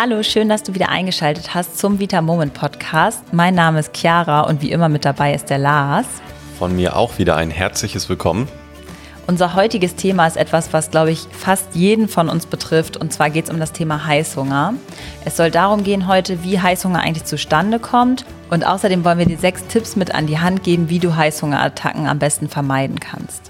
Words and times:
Hallo, 0.00 0.22
schön, 0.22 0.48
dass 0.48 0.62
du 0.62 0.74
wieder 0.74 0.90
eingeschaltet 0.90 1.54
hast 1.54 1.76
zum 1.76 1.98
Vita 1.98 2.22
Moment 2.22 2.54
Podcast. 2.54 3.32
Mein 3.32 3.56
Name 3.56 3.80
ist 3.80 3.96
Chiara 3.96 4.42
und 4.42 4.62
wie 4.62 4.70
immer 4.70 4.88
mit 4.88 5.04
dabei 5.04 5.34
ist 5.34 5.50
der 5.50 5.58
Lars. 5.58 6.06
Von 6.56 6.76
mir 6.76 6.94
auch 6.94 7.18
wieder 7.18 7.34
ein 7.34 7.50
herzliches 7.50 8.08
Willkommen. 8.08 8.46
Unser 9.26 9.56
heutiges 9.56 9.96
Thema 9.96 10.28
ist 10.28 10.36
etwas, 10.36 10.72
was, 10.72 10.92
glaube 10.92 11.10
ich, 11.10 11.26
fast 11.32 11.74
jeden 11.74 12.06
von 12.06 12.28
uns 12.28 12.46
betrifft. 12.46 12.96
Und 12.96 13.12
zwar 13.12 13.28
geht 13.30 13.46
es 13.46 13.50
um 13.50 13.58
das 13.58 13.72
Thema 13.72 14.06
Heißhunger. 14.06 14.74
Es 15.24 15.36
soll 15.36 15.50
darum 15.50 15.82
gehen 15.82 16.06
heute, 16.06 16.44
wie 16.44 16.60
Heißhunger 16.60 17.00
eigentlich 17.00 17.24
zustande 17.24 17.80
kommt. 17.80 18.24
Und 18.50 18.64
außerdem 18.64 19.04
wollen 19.04 19.18
wir 19.18 19.26
dir 19.26 19.38
sechs 19.38 19.66
Tipps 19.66 19.96
mit 19.96 20.14
an 20.14 20.28
die 20.28 20.38
Hand 20.38 20.62
geben, 20.62 20.90
wie 20.90 21.00
du 21.00 21.16
Heißhungerattacken 21.16 22.06
am 22.06 22.20
besten 22.20 22.48
vermeiden 22.48 23.00
kannst. 23.00 23.47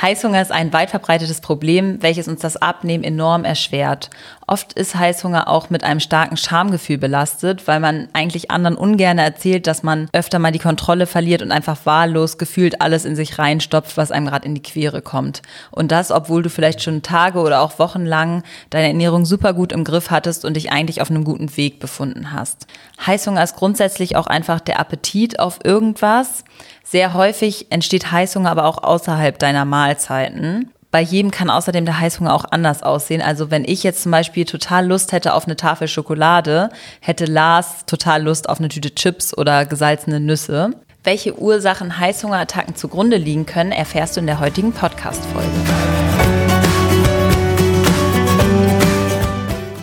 Heißhunger 0.00 0.42
ist 0.42 0.52
ein 0.52 0.72
weit 0.72 0.90
verbreitetes 0.90 1.40
Problem, 1.40 2.02
welches 2.02 2.28
uns 2.28 2.40
das 2.40 2.56
Abnehmen 2.56 3.04
enorm 3.04 3.44
erschwert. 3.44 4.10
Oft 4.46 4.74
ist 4.74 4.94
Heißhunger 4.94 5.48
auch 5.48 5.70
mit 5.70 5.82
einem 5.82 6.00
starken 6.00 6.36
Schamgefühl 6.36 6.98
belastet, 6.98 7.66
weil 7.66 7.80
man 7.80 8.08
eigentlich 8.12 8.50
anderen 8.50 8.76
ungern 8.76 9.18
erzählt, 9.18 9.66
dass 9.66 9.82
man 9.82 10.08
öfter 10.12 10.38
mal 10.38 10.52
die 10.52 10.58
Kontrolle 10.58 11.06
verliert 11.06 11.42
und 11.42 11.50
einfach 11.50 11.78
wahllos 11.84 12.38
gefühlt 12.38 12.80
alles 12.80 13.04
in 13.04 13.16
sich 13.16 13.38
reinstopft, 13.38 13.96
was 13.96 14.12
einem 14.12 14.26
gerade 14.26 14.46
in 14.46 14.54
die 14.54 14.62
Quere 14.62 15.02
kommt. 15.02 15.42
Und 15.70 15.90
das, 15.90 16.10
obwohl 16.10 16.42
du 16.42 16.50
vielleicht 16.50 16.82
schon 16.82 17.02
Tage 17.02 17.40
oder 17.40 17.60
auch 17.60 17.78
Wochen 17.78 18.04
lang 18.04 18.44
deine 18.70 18.88
Ernährung 18.88 19.24
super 19.24 19.52
gut 19.52 19.72
im 19.72 19.82
Griff 19.82 20.10
hattest 20.10 20.44
und 20.44 20.54
dich 20.54 20.70
eigentlich 20.70 21.00
auf 21.00 21.10
einem 21.10 21.24
guten 21.24 21.56
Weg 21.56 21.80
befunden 21.80 22.32
hast. 22.32 22.66
Heißhunger 23.04 23.42
ist 23.42 23.56
grundsätzlich 23.56 24.16
auch 24.16 24.26
einfach 24.26 24.60
der 24.60 24.78
Appetit 24.78 25.40
auf 25.40 25.58
irgendwas. 25.64 26.44
Sehr 26.88 27.14
häufig 27.14 27.66
entsteht 27.72 28.12
Heißhunger 28.12 28.48
aber 28.48 28.64
auch 28.64 28.80
außerhalb 28.80 29.40
deiner 29.40 29.64
Mahlzeiten. 29.64 30.70
Bei 30.92 31.00
jedem 31.00 31.32
kann 31.32 31.50
außerdem 31.50 31.84
der 31.84 31.98
Heißhunger 31.98 32.32
auch 32.32 32.44
anders 32.48 32.84
aussehen. 32.84 33.20
Also 33.20 33.50
wenn 33.50 33.64
ich 33.64 33.82
jetzt 33.82 34.04
zum 34.04 34.12
Beispiel 34.12 34.44
total 34.44 34.86
Lust 34.86 35.10
hätte 35.10 35.34
auf 35.34 35.46
eine 35.46 35.56
Tafel 35.56 35.88
Schokolade, 35.88 36.70
hätte 37.00 37.24
Lars 37.24 37.86
total 37.86 38.22
Lust 38.22 38.48
auf 38.48 38.60
eine 38.60 38.68
Tüte 38.68 38.94
Chips 38.94 39.36
oder 39.36 39.66
gesalzene 39.66 40.20
Nüsse. 40.20 40.70
Welche 41.02 41.36
Ursachen 41.36 41.98
Heißhungerattacken 41.98 42.76
zugrunde 42.76 43.16
liegen 43.16 43.46
können, 43.46 43.72
erfährst 43.72 44.14
du 44.14 44.20
in 44.20 44.26
der 44.26 44.38
heutigen 44.38 44.72
Podcast-Folge. 44.72 45.50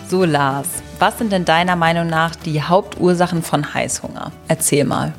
So 0.08 0.24
Lars, 0.24 0.68
was 0.98 1.18
sind 1.18 1.32
denn 1.32 1.44
deiner 1.44 1.76
Meinung 1.76 2.06
nach 2.06 2.34
die 2.34 2.62
Hauptursachen 2.62 3.42
von 3.42 3.74
Heißhunger? 3.74 4.32
Erzähl 4.48 4.84
mal. 4.84 5.12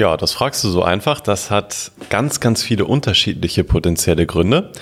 Ja, 0.00 0.16
das 0.16 0.32
fragst 0.32 0.64
du 0.64 0.70
so 0.70 0.82
einfach. 0.82 1.20
Das 1.20 1.50
hat 1.50 1.92
ganz, 2.08 2.40
ganz 2.40 2.62
viele 2.62 2.86
unterschiedliche 2.86 3.64
potenzielle 3.64 4.24
Gründe. 4.24 4.72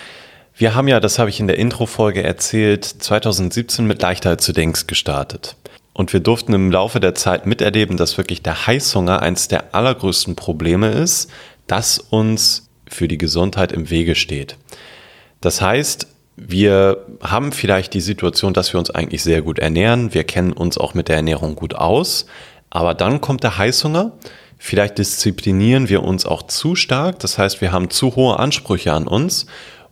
Wir 0.54 0.76
haben 0.76 0.86
ja, 0.86 1.00
das 1.00 1.18
habe 1.18 1.28
ich 1.28 1.40
in 1.40 1.48
der 1.48 1.58
Intro-Folge 1.58 2.22
erzählt, 2.22 2.84
2017 2.84 3.84
mit 3.84 4.00
Leichtheit 4.00 4.40
zu 4.40 4.52
Denks 4.52 4.86
gestartet. 4.86 5.56
Und 5.92 6.12
wir 6.12 6.20
durften 6.20 6.54
im 6.54 6.70
Laufe 6.70 7.00
der 7.00 7.16
Zeit 7.16 7.46
miterleben, 7.46 7.96
dass 7.96 8.16
wirklich 8.16 8.42
der 8.42 8.68
Heißhunger 8.68 9.20
eines 9.20 9.48
der 9.48 9.74
allergrößten 9.74 10.36
Probleme 10.36 10.92
ist, 10.92 11.32
das 11.66 11.98
uns 11.98 12.68
für 12.88 13.08
die 13.08 13.18
Gesundheit 13.18 13.72
im 13.72 13.90
Wege 13.90 14.14
steht. 14.14 14.56
Das 15.40 15.60
heißt, 15.60 16.06
wir 16.36 17.04
haben 17.22 17.50
vielleicht 17.50 17.92
die 17.92 18.00
Situation, 18.00 18.54
dass 18.54 18.72
wir 18.72 18.78
uns 18.78 18.90
eigentlich 18.90 19.24
sehr 19.24 19.42
gut 19.42 19.58
ernähren. 19.58 20.14
Wir 20.14 20.22
kennen 20.22 20.52
uns 20.52 20.78
auch 20.78 20.94
mit 20.94 21.08
der 21.08 21.16
Ernährung 21.16 21.56
gut 21.56 21.74
aus. 21.74 22.26
Aber 22.70 22.94
dann 22.94 23.20
kommt 23.20 23.42
der 23.42 23.58
Heißhunger 23.58 24.12
Vielleicht 24.58 24.98
disziplinieren 24.98 25.88
wir 25.88 26.02
uns 26.02 26.26
auch 26.26 26.42
zu 26.42 26.74
stark, 26.74 27.20
das 27.20 27.38
heißt, 27.38 27.60
wir 27.60 27.70
haben 27.72 27.90
zu 27.90 28.16
hohe 28.16 28.38
Ansprüche 28.38 28.92
an 28.92 29.06
uns. 29.06 29.46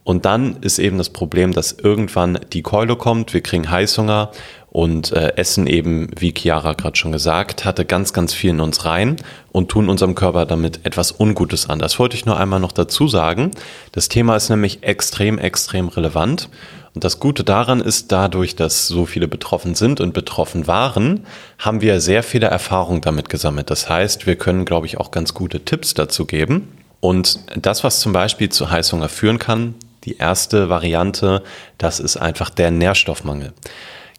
Und 0.06 0.24
dann 0.24 0.58
ist 0.60 0.78
eben 0.78 0.98
das 0.98 1.10
Problem, 1.10 1.50
dass 1.50 1.72
irgendwann 1.72 2.38
die 2.52 2.62
Keule 2.62 2.94
kommt, 2.94 3.34
wir 3.34 3.40
kriegen 3.40 3.68
Heißhunger 3.68 4.30
und 4.70 5.10
äh, 5.10 5.32
essen 5.34 5.66
eben, 5.66 6.10
wie 6.16 6.32
Chiara 6.32 6.74
gerade 6.74 6.94
schon 6.94 7.10
gesagt 7.10 7.64
hatte, 7.64 7.84
ganz, 7.84 8.12
ganz 8.12 8.32
viel 8.32 8.50
in 8.50 8.60
uns 8.60 8.84
rein 8.84 9.16
und 9.50 9.68
tun 9.68 9.88
unserem 9.88 10.14
Körper 10.14 10.46
damit 10.46 10.86
etwas 10.86 11.18
Ungutes 11.18 11.68
an. 11.68 11.80
Das 11.80 11.98
wollte 11.98 12.14
ich 12.14 12.24
nur 12.24 12.39
einmal 12.39 12.61
noch 12.61 12.70
dazu 12.70 13.08
sagen. 13.08 13.50
Das 13.90 14.08
Thema 14.08 14.36
ist 14.36 14.48
nämlich 14.48 14.84
extrem, 14.84 15.39
extrem 15.39 15.89
relevant 15.89 16.50
und 16.95 17.02
das 17.02 17.18
Gute 17.18 17.42
daran 17.42 17.80
ist, 17.80 18.12
dadurch, 18.12 18.55
dass 18.55 18.86
so 18.86 19.06
viele 19.06 19.27
betroffen 19.27 19.74
sind 19.74 20.00
und 20.00 20.14
betroffen 20.14 20.68
waren, 20.68 21.27
haben 21.58 21.80
wir 21.80 22.00
sehr 22.00 22.22
viele 22.22 22.46
Erfahrungen 22.46 23.00
damit 23.00 23.28
gesammelt. 23.28 23.70
Das 23.70 23.89
heißt, 23.89 24.28
wir 24.28 24.36
können, 24.36 24.64
glaube 24.64 24.86
ich, 24.86 24.98
auch 24.98 25.11
ganz 25.11 25.34
gute 25.34 25.64
Tipps 25.64 25.95
dazu 25.95 26.27
geben. 26.27 26.68
Und 27.00 27.40
das, 27.56 27.83
was 27.83 27.98
zum 27.98 28.12
Beispiel 28.12 28.50
zu 28.50 28.70
Heißhunger 28.70 29.08
führen 29.08 29.40
kann, 29.40 29.74
die 30.06 30.17
erste 30.17 30.68
Variante, 30.68 31.42
das 31.78 32.00
ist 32.00 32.17
einfach 32.17 32.48
der 32.48 32.70
Nährstoffmangel. 32.70 33.52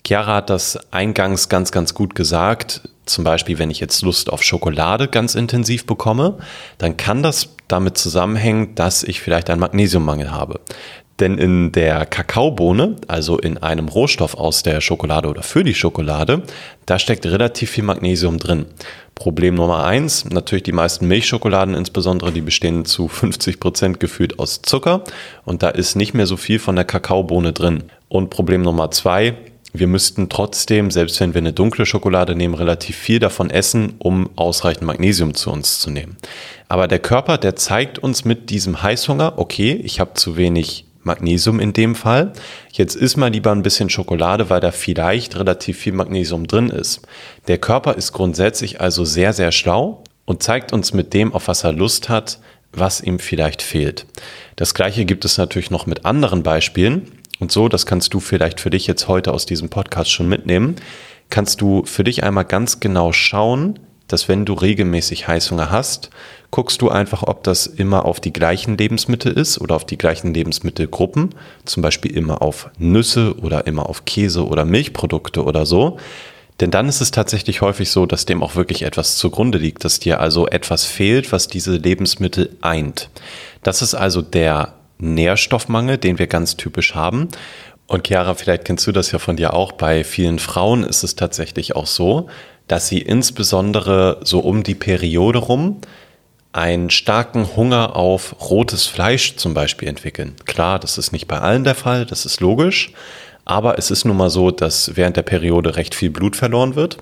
Chiara 0.06 0.36
hat 0.36 0.50
das 0.50 0.78
eingangs 0.92 1.50
ganz, 1.50 1.72
ganz 1.72 1.94
gut 1.94 2.16
gesagt. 2.16 2.82
Zum 3.06 3.24
Beispiel, 3.24 3.58
wenn 3.58 3.72
ich 3.72 3.80
jetzt 3.80 4.02
Lust 4.04 4.32
auf 4.32 4.44
Schokolade 4.44 5.08
ganz 5.08 5.36
intensiv 5.36 5.86
bekomme, 5.86 6.38
dann 6.78 6.98
kann 6.98 7.24
das 7.24 7.50
damit 7.68 7.98
zusammenhängen, 7.98 8.76
dass 8.76 9.04
ich 9.04 9.22
vielleicht 9.22 9.50
einen 9.50 9.60
Magnesiummangel 9.60 10.32
habe. 10.32 10.60
Denn 11.20 11.38
in 11.38 11.72
der 11.72 12.06
Kakaobohne, 12.06 12.98
also 13.08 13.40
in 13.40 13.58
einem 13.58 13.88
Rohstoff 13.88 14.36
aus 14.36 14.62
der 14.62 14.82
Schokolade 14.82 15.30
oder 15.30 15.42
für 15.42 15.64
die 15.64 15.74
Schokolade, 15.74 16.44
da 16.86 17.00
steckt 17.00 17.26
relativ 17.26 17.72
viel 17.72 17.84
Magnesium 17.84 18.38
drin. 18.38 18.68
Problem 19.18 19.56
Nummer 19.56 19.84
eins, 19.84 20.26
natürlich 20.26 20.64
die 20.64 20.72
meisten 20.72 21.08
Milchschokoladen 21.08 21.76
insbesondere, 21.76 22.32
die 22.32 22.42
bestehen 22.42 22.86
zu 22.86 23.08
50 23.08 23.60
Prozent 23.60 24.00
gefühlt 24.00 24.40
aus 24.40 24.62
Zucker 24.62 25.04
und 25.44 25.64
da 25.64 25.70
ist 25.70 25.96
nicht 25.96 26.14
mehr 26.14 26.28
so 26.28 26.38
viel 26.38 26.60
von 26.60 26.76
der 26.76 26.86
Kakaobohne 26.86 27.52
drin. 27.52 27.84
Und 28.10 28.30
Problem 28.30 28.62
Nummer 28.62 28.92
zwei, 28.92 29.36
wir 29.74 29.88
müssten 29.88 30.30
trotzdem, 30.30 30.92
selbst 30.92 31.20
wenn 31.20 31.34
wir 31.34 31.40
eine 31.40 31.54
dunkle 31.54 31.86
Schokolade 31.86 32.36
nehmen, 32.36 32.54
relativ 32.54 32.96
viel 32.96 33.20
davon 33.20 33.50
essen, 33.50 33.96
um 34.00 34.30
ausreichend 34.36 34.84
Magnesium 34.84 35.34
zu 35.34 35.52
uns 35.52 35.80
zu 35.80 35.90
nehmen. 35.90 36.18
Aber 36.70 36.88
der 36.88 37.00
Körper, 37.00 37.38
der 37.38 37.56
zeigt 37.56 38.00
uns 38.00 38.26
mit 38.26 38.50
diesem 38.50 38.82
Heißhunger, 38.82 39.34
okay, 39.38 39.74
ich 39.84 40.00
habe 40.00 40.14
zu 40.14 40.38
wenig 40.38 40.87
Magnesium 41.08 41.60
in 41.60 41.74
dem 41.74 41.96
Fall. 41.96 42.34
Jetzt 42.72 42.96
isst 42.96 43.18
mal 43.18 43.32
lieber 43.32 43.52
ein 43.52 43.64
bisschen 43.64 43.90
Schokolade, 43.90 44.52
weil 44.52 44.60
da 44.60 44.72
vielleicht 44.72 45.36
relativ 45.36 45.80
viel 45.80 45.94
Magnesium 45.94 46.46
drin 46.46 46.70
ist. 46.70 47.02
Der 47.48 47.58
Körper 47.58 47.96
ist 47.96 48.12
grundsätzlich 48.12 48.80
also 48.80 49.04
sehr, 49.04 49.34
sehr 49.34 49.52
schlau 49.52 50.04
und 50.26 50.44
zeigt 50.44 50.72
uns 50.72 50.94
mit 50.94 51.16
dem, 51.16 51.34
auf 51.34 51.48
was 51.48 51.64
er 51.64 51.74
Lust 51.74 52.10
hat, 52.10 52.40
was 52.72 53.02
ihm 53.02 53.18
vielleicht 53.18 53.64
fehlt. 53.64 54.06
Das 54.56 54.76
gleiche 54.76 55.06
gibt 55.06 55.26
es 55.26 55.38
natürlich 55.38 55.72
noch 55.72 55.88
mit 55.88 56.06
anderen 56.06 56.44
Beispielen. 56.44 57.12
Und 57.40 57.52
so, 57.52 57.70
das 57.70 57.86
kannst 57.86 58.14
du 58.14 58.20
vielleicht 58.20 58.60
für 58.60 58.70
dich 58.70 58.88
jetzt 58.88 59.08
heute 59.08 59.34
aus 59.34 59.46
diesem 59.46 59.70
Podcast 59.70 60.12
schon 60.12 60.28
mitnehmen, 60.28 60.76
kannst 61.30 61.62
du 61.62 61.84
für 61.86 62.04
dich 62.04 62.24
einmal 62.24 62.46
ganz 62.46 62.80
genau 62.80 63.12
schauen, 63.12 63.80
dass 64.08 64.28
wenn 64.28 64.46
du 64.46 64.54
regelmäßig 64.54 65.28
Heißhunger 65.28 65.70
hast, 65.70 66.10
guckst 66.52 66.82
du 66.82 66.90
einfach, 66.90 67.24
ob 67.24 67.44
das 67.44 67.68
immer 67.68 68.06
auf 68.06 68.20
die 68.20 68.34
gleichen 68.34 68.78
Lebensmittel 68.78 69.34
ist 69.34 69.60
oder 69.60 69.76
auf 69.76 69.86
die 69.86 69.98
gleichen 69.98 70.34
Lebensmittelgruppen, 70.34 71.36
zum 71.66 71.84
Beispiel 71.84 72.16
immer 72.16 72.42
auf 72.42 72.70
Nüsse 72.78 73.36
oder 73.40 73.68
immer 73.68 73.90
auf 73.90 74.06
Käse 74.06 74.48
oder 74.48 74.66
Milchprodukte 74.66 75.44
oder 75.44 75.66
so. 75.66 75.98
Denn 76.60 76.72
dann 76.72 76.90
ist 76.90 77.02
es 77.02 77.12
tatsächlich 77.12 77.62
häufig 77.62 77.92
so, 77.92 78.06
dass 78.06 78.26
dem 78.26 78.42
auch 78.42 78.56
wirklich 78.56 78.82
etwas 78.82 79.18
zugrunde 79.18 79.58
liegt, 79.58 79.86
dass 79.86 80.00
dir 80.00 80.20
also 80.20 80.48
etwas 80.48 80.86
fehlt, 80.86 81.32
was 81.32 81.48
diese 81.48 81.76
Lebensmittel 81.76 82.56
eint. 82.62 83.10
Das 83.62 83.82
ist 83.82 83.94
also 83.94 84.22
der 84.22 84.74
Nährstoffmangel, 84.98 85.98
den 86.00 86.18
wir 86.18 86.28
ganz 86.28 86.58
typisch 86.58 86.96
haben. 86.96 87.28
Und 87.86 88.08
Chiara, 88.08 88.34
vielleicht 88.34 88.66
kennst 88.66 88.88
du 88.88 88.92
das 88.92 89.12
ja 89.12 89.20
von 89.20 89.38
dir 89.38 89.54
auch. 89.54 89.72
Bei 89.74 90.04
vielen 90.04 90.40
Frauen 90.40 90.84
ist 90.84 91.04
es 91.04 91.16
tatsächlich 91.16 91.76
auch 91.76 91.86
so, 91.86 92.28
dass 92.68 92.88
sie 92.88 93.00
insbesondere 93.00 94.20
so 94.24 94.40
um 94.40 94.64
die 94.64 94.76
Periode 94.76 95.40
rum 95.40 95.78
einen 96.54 96.90
starken 96.90 97.56
Hunger 97.56 97.96
auf 97.96 98.36
rotes 98.50 98.88
Fleisch 98.88 99.36
zum 99.36 99.54
Beispiel 99.54 99.88
entwickeln. 99.88 100.36
Klar, 100.46 100.80
das 100.80 100.98
ist 100.98 101.12
nicht 101.12 101.28
bei 101.28 101.40
allen 101.40 101.64
der 101.64 101.76
Fall, 101.76 102.06
das 102.06 102.26
ist 102.26 102.40
logisch, 102.40 102.92
aber 103.46 103.78
es 103.78 103.92
ist 103.92 104.06
nun 104.06 104.18
mal 104.18 104.30
so, 104.30 104.52
dass 104.52 104.96
während 104.96 105.18
der 105.18 105.24
Periode 105.24 105.76
recht 105.76 105.96
viel 105.96 106.10
Blut 106.10 106.36
verloren 106.36 106.76
wird 106.76 106.98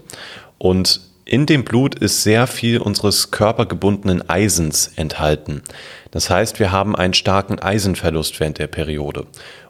und 0.58 1.00
in 1.26 1.48
dem 1.48 1.64
Blut 1.64 1.96
ist 1.96 2.22
sehr 2.22 2.46
viel 2.46 2.78
unseres 2.78 3.32
körpergebundenen 3.32 4.30
Eisens 4.30 4.92
enthalten. 4.96 5.64
Das 6.12 6.30
heißt, 6.30 6.60
wir 6.60 6.72
haben 6.72 6.96
einen 6.96 7.16
starken 7.16 7.58
Eisenverlust 7.58 8.40
während 8.40 8.60
der 8.60 8.68
Periode. 8.68 9.26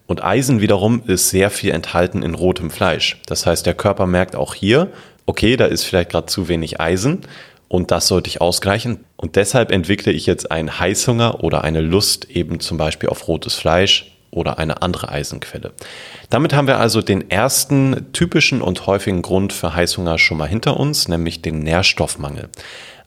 Und 0.05 0.23
Eisen 0.23 0.59
wiederum 0.59 1.01
ist 1.07 1.29
sehr 1.29 1.49
viel 1.49 1.71
enthalten 1.71 2.23
in 2.23 2.35
rotem 2.35 2.69
Fleisch. 2.69 3.21
Das 3.25 3.45
heißt, 3.45 3.65
der 3.65 3.73
Körper 3.73 4.05
merkt 4.05 4.35
auch 4.35 4.53
hier, 4.53 4.91
okay, 5.25 5.55
da 5.55 5.65
ist 5.65 5.85
vielleicht 5.85 6.11
gerade 6.11 6.27
zu 6.27 6.47
wenig 6.49 6.79
Eisen 6.79 7.21
und 7.67 7.91
das 7.91 8.07
sollte 8.07 8.29
ich 8.29 8.41
ausgleichen. 8.41 9.05
Und 9.15 9.35
deshalb 9.35 9.71
entwickle 9.71 10.11
ich 10.11 10.25
jetzt 10.25 10.51
einen 10.51 10.79
Heißhunger 10.79 11.43
oder 11.43 11.63
eine 11.63 11.81
Lust 11.81 12.29
eben 12.29 12.59
zum 12.59 12.77
Beispiel 12.77 13.09
auf 13.09 13.27
rotes 13.27 13.55
Fleisch 13.55 14.11
oder 14.31 14.59
eine 14.59 14.81
andere 14.81 15.09
Eisenquelle. 15.09 15.71
Damit 16.29 16.53
haben 16.53 16.67
wir 16.67 16.79
also 16.79 17.01
den 17.01 17.29
ersten 17.31 18.11
typischen 18.13 18.61
und 18.61 18.85
häufigen 18.85 19.21
Grund 19.21 19.53
für 19.53 19.73
Heißhunger 19.73 20.17
schon 20.17 20.37
mal 20.37 20.47
hinter 20.47 20.77
uns, 20.77 21.07
nämlich 21.07 21.41
den 21.41 21.59
Nährstoffmangel. 21.59 22.49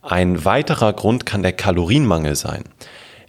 Ein 0.03 0.45
weiterer 0.45 0.93
Grund 0.93 1.27
kann 1.27 1.43
der 1.43 1.53
Kalorienmangel 1.53 2.35
sein. 2.35 2.65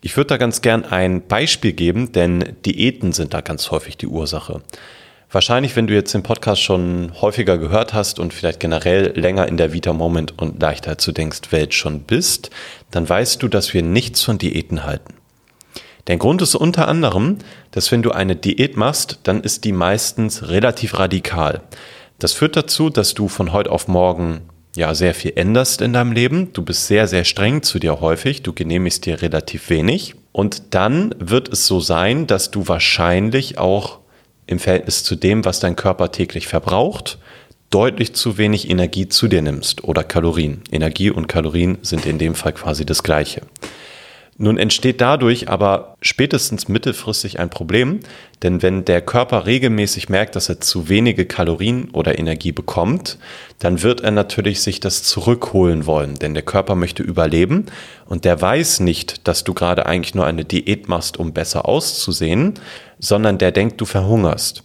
Ich 0.02 0.16
würde 0.16 0.28
da 0.28 0.38
ganz 0.38 0.62
gern 0.62 0.86
ein 0.86 1.28
Beispiel 1.28 1.74
geben, 1.74 2.14
denn 2.14 2.56
Diäten 2.66 3.12
sind 3.12 3.34
da 3.34 3.42
ganz 3.42 3.70
häufig 3.70 3.98
die 3.98 4.08
Ursache. 4.08 4.62
Wahrscheinlich, 5.31 5.76
wenn 5.76 5.86
du 5.86 5.94
jetzt 5.94 6.16
den 6.16 6.24
Podcast 6.24 6.60
schon 6.60 7.12
häufiger 7.22 7.60
gehört 7.60 7.94
hast 7.94 8.20
und 8.20 8.34
vielleicht 8.34 8.60
generell 8.60 9.14
länger 9.16 9.48
in 9.48 9.58
der 9.58 9.74
Vita 9.74 9.94
Moment 9.94 10.34
und 10.42 10.60
leichter 10.60 10.98
zu 10.98 11.12
denkst 11.12 11.52
Welt 11.52 11.76
schon 11.76 12.00
bist, 12.02 12.50
dann 12.90 13.08
weißt 13.08 13.44
du, 13.44 13.48
dass 13.48 13.76
wir 13.76 13.84
nichts 13.84 14.24
von 14.24 14.40
Diäten 14.40 14.86
halten. 14.86 15.14
Der 16.08 16.18
Grund 16.18 16.42
ist 16.42 16.56
unter 16.56 16.88
anderem, 16.88 17.38
dass 17.70 17.92
wenn 17.92 18.02
du 18.02 18.10
eine 18.10 18.36
Diät 18.36 18.76
machst, 18.76 19.20
dann 19.22 19.42
ist 19.42 19.66
die 19.66 19.72
meistens 19.72 20.48
relativ 20.48 20.98
radikal. 20.98 21.62
Das 22.18 22.34
führt 22.34 22.56
dazu, 22.56 22.90
dass 22.90 23.14
du 23.14 23.28
von 23.28 23.54
heute 23.54 23.72
auf 23.72 23.88
morgen 23.88 24.42
ja 24.76 24.96
sehr 24.96 25.14
viel 25.14 25.34
änderst 25.36 25.81
in 25.81 25.94
deinem 25.94 26.12
Leben. 26.12 26.54
Du 26.54 26.64
bist 26.64 26.88
sehr, 26.88 27.08
sehr 27.08 27.24
streng 27.24 27.62
zu 27.62 27.78
dir 27.78 28.02
häufig. 28.02 28.42
Du 28.42 28.54
genehmigst 28.54 29.06
dir 29.06 29.22
relativ 29.22 29.70
wenig. 29.70 30.16
Und 30.31 30.74
dann 30.74 31.14
wird 31.20 31.50
es 31.50 31.68
so 31.68 31.80
sein, 31.80 32.26
dass 32.26 32.50
du 32.50 32.68
wahrscheinlich 32.68 33.60
auch 33.60 34.00
im 34.50 34.60
Verhältnis 34.60 35.04
zu 35.04 35.16
dem, 35.16 35.46
was 35.46 35.60
dein 35.60 35.75
Körper 35.75 36.12
täglich 36.12 36.48
verbraucht, 36.48 37.19
deutlich 37.69 38.13
zu 38.16 38.40
wenig 38.40 38.69
Energie 38.69 39.07
zu 39.07 39.28
dir 39.28 39.44
nimmst 39.44 39.84
oder 39.84 40.04
Kalorien. 40.04 40.63
Energie 40.72 41.12
und 41.12 41.28
Kalorien 41.28 41.78
sind 41.84 42.07
in 42.07 42.18
dem 42.18 42.34
Fall 42.34 42.54
quasi 42.54 42.84
das 42.84 43.04
gleiche. 43.04 43.42
Nun 44.41 44.57
entsteht 44.57 45.01
dadurch 45.01 45.50
aber 45.50 45.97
spätestens 46.01 46.69
mittelfristig 46.69 47.39
ein 47.39 47.50
Problem, 47.50 48.00
denn 48.41 48.62
wenn 48.62 48.86
der 48.86 49.01
Körper 49.01 49.45
regelmäßig 49.45 50.07
merkt, 50.07 50.38
dass 50.38 50.47
er 50.47 50.62
zu 50.62 50.88
wenige 50.88 51.25
Kalorien 51.25 51.89
oder 51.91 52.18
Energie 52.18 52.53
bekommt, 52.53 53.18
dann 53.59 53.83
wird 53.83 54.00
er 54.00 54.12
natürlich 54.12 54.62
sich 54.62 54.80
das 54.80 55.03
zurückholen 55.03 55.86
wollen, 55.86 56.15
denn 56.15 56.33
der 56.33 56.44
Körper 56.44 56.75
möchte 56.75 57.03
überleben 57.03 57.65
und 58.06 58.24
der 58.24 58.41
weiß 58.41 58.80
nicht, 58.80 59.27
dass 59.27 59.44
du 59.44 59.53
gerade 59.53 59.86
eigentlich 59.86 60.15
nur 60.15 60.25
eine 60.25 60.45
Diät 60.45 60.88
machst, 60.88 61.18
um 61.18 61.33
besser 61.33 61.68
auszusehen, 61.68 62.53
sondern 62.97 63.39
der 63.39 63.51
denkt, 63.51 63.81
du 63.81 63.85
verhungerst. 63.85 64.63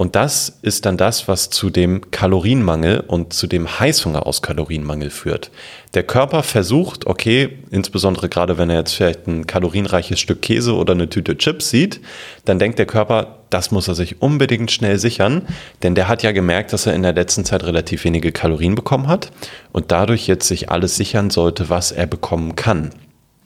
Und 0.00 0.16
das 0.16 0.60
ist 0.62 0.86
dann 0.86 0.96
das, 0.96 1.28
was 1.28 1.50
zu 1.50 1.68
dem 1.68 2.10
Kalorienmangel 2.10 3.00
und 3.06 3.34
zu 3.34 3.46
dem 3.46 3.68
Heißhunger 3.68 4.26
aus 4.26 4.40
Kalorienmangel 4.40 5.10
führt. 5.10 5.50
Der 5.92 6.04
Körper 6.04 6.42
versucht, 6.42 7.06
okay, 7.06 7.58
insbesondere 7.70 8.30
gerade 8.30 8.56
wenn 8.56 8.70
er 8.70 8.78
jetzt 8.78 8.94
vielleicht 8.94 9.26
ein 9.26 9.46
kalorienreiches 9.46 10.18
Stück 10.18 10.40
Käse 10.40 10.74
oder 10.74 10.94
eine 10.94 11.10
Tüte 11.10 11.36
Chips 11.36 11.68
sieht, 11.68 12.00
dann 12.46 12.58
denkt 12.58 12.78
der 12.78 12.86
Körper, 12.86 13.40
das 13.50 13.72
muss 13.72 13.88
er 13.88 13.94
sich 13.94 14.22
unbedingt 14.22 14.72
schnell 14.72 14.98
sichern, 14.98 15.46
denn 15.82 15.94
der 15.94 16.08
hat 16.08 16.22
ja 16.22 16.32
gemerkt, 16.32 16.72
dass 16.72 16.86
er 16.86 16.94
in 16.94 17.02
der 17.02 17.12
letzten 17.12 17.44
Zeit 17.44 17.62
relativ 17.64 18.02
wenige 18.04 18.32
Kalorien 18.32 18.76
bekommen 18.76 19.06
hat 19.06 19.30
und 19.70 19.92
dadurch 19.92 20.26
jetzt 20.26 20.48
sich 20.48 20.70
alles 20.70 20.96
sichern 20.96 21.28
sollte, 21.28 21.68
was 21.68 21.92
er 21.92 22.06
bekommen 22.06 22.56
kann. 22.56 22.88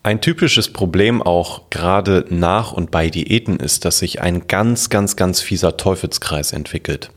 Ein 0.04 0.20
typisches 0.20 0.70
Problem 0.70 1.22
auch 1.22 1.70
gerade 1.70 2.26
nach 2.28 2.74
und 2.74 2.90
bei 2.90 3.08
Diäten 3.08 3.56
ist, 3.56 3.86
dass 3.86 4.00
sich 4.00 4.20
ein 4.20 4.48
ganz, 4.48 4.90
ganz, 4.90 5.16
ganz 5.16 5.40
fieser 5.40 5.78
Teufelskreis 5.78 6.52
entwickelt. 6.52 7.10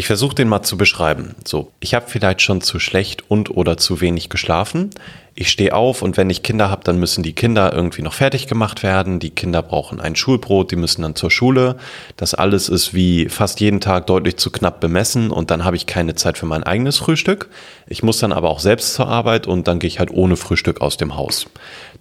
Ich 0.00 0.06
versuche 0.06 0.34
den 0.34 0.48
mal 0.48 0.62
zu 0.62 0.78
beschreiben. 0.78 1.34
So, 1.44 1.72
ich 1.78 1.92
habe 1.92 2.06
vielleicht 2.08 2.40
schon 2.40 2.62
zu 2.62 2.78
schlecht 2.78 3.24
und 3.28 3.50
oder 3.50 3.76
zu 3.76 4.00
wenig 4.00 4.30
geschlafen 4.30 4.92
ich 5.40 5.48
stehe 5.48 5.74
auf 5.74 6.02
und 6.02 6.18
wenn 6.18 6.28
ich 6.28 6.42
Kinder 6.42 6.70
habe, 6.70 6.84
dann 6.84 6.98
müssen 6.98 7.22
die 7.22 7.32
Kinder 7.32 7.72
irgendwie 7.72 8.02
noch 8.02 8.12
fertig 8.12 8.46
gemacht 8.46 8.82
werden. 8.82 9.20
Die 9.20 9.30
Kinder 9.30 9.62
brauchen 9.62 9.98
ein 9.98 10.14
Schulbrot, 10.16 10.70
die 10.70 10.76
müssen 10.76 11.00
dann 11.00 11.14
zur 11.14 11.30
Schule. 11.30 11.76
Das 12.18 12.34
alles 12.34 12.68
ist 12.68 12.92
wie 12.92 13.28
fast 13.30 13.60
jeden 13.60 13.80
Tag 13.80 14.06
deutlich 14.06 14.36
zu 14.36 14.50
knapp 14.50 14.80
bemessen 14.80 15.30
und 15.30 15.50
dann 15.50 15.64
habe 15.64 15.76
ich 15.76 15.86
keine 15.86 16.14
Zeit 16.14 16.36
für 16.36 16.44
mein 16.44 16.62
eigenes 16.62 16.98
Frühstück. 16.98 17.48
Ich 17.86 18.02
muss 18.02 18.18
dann 18.18 18.32
aber 18.32 18.50
auch 18.50 18.60
selbst 18.60 18.92
zur 18.92 19.08
Arbeit 19.08 19.46
und 19.46 19.66
dann 19.66 19.78
gehe 19.78 19.88
ich 19.88 19.98
halt 19.98 20.10
ohne 20.10 20.36
Frühstück 20.36 20.82
aus 20.82 20.98
dem 20.98 21.16
Haus. 21.16 21.46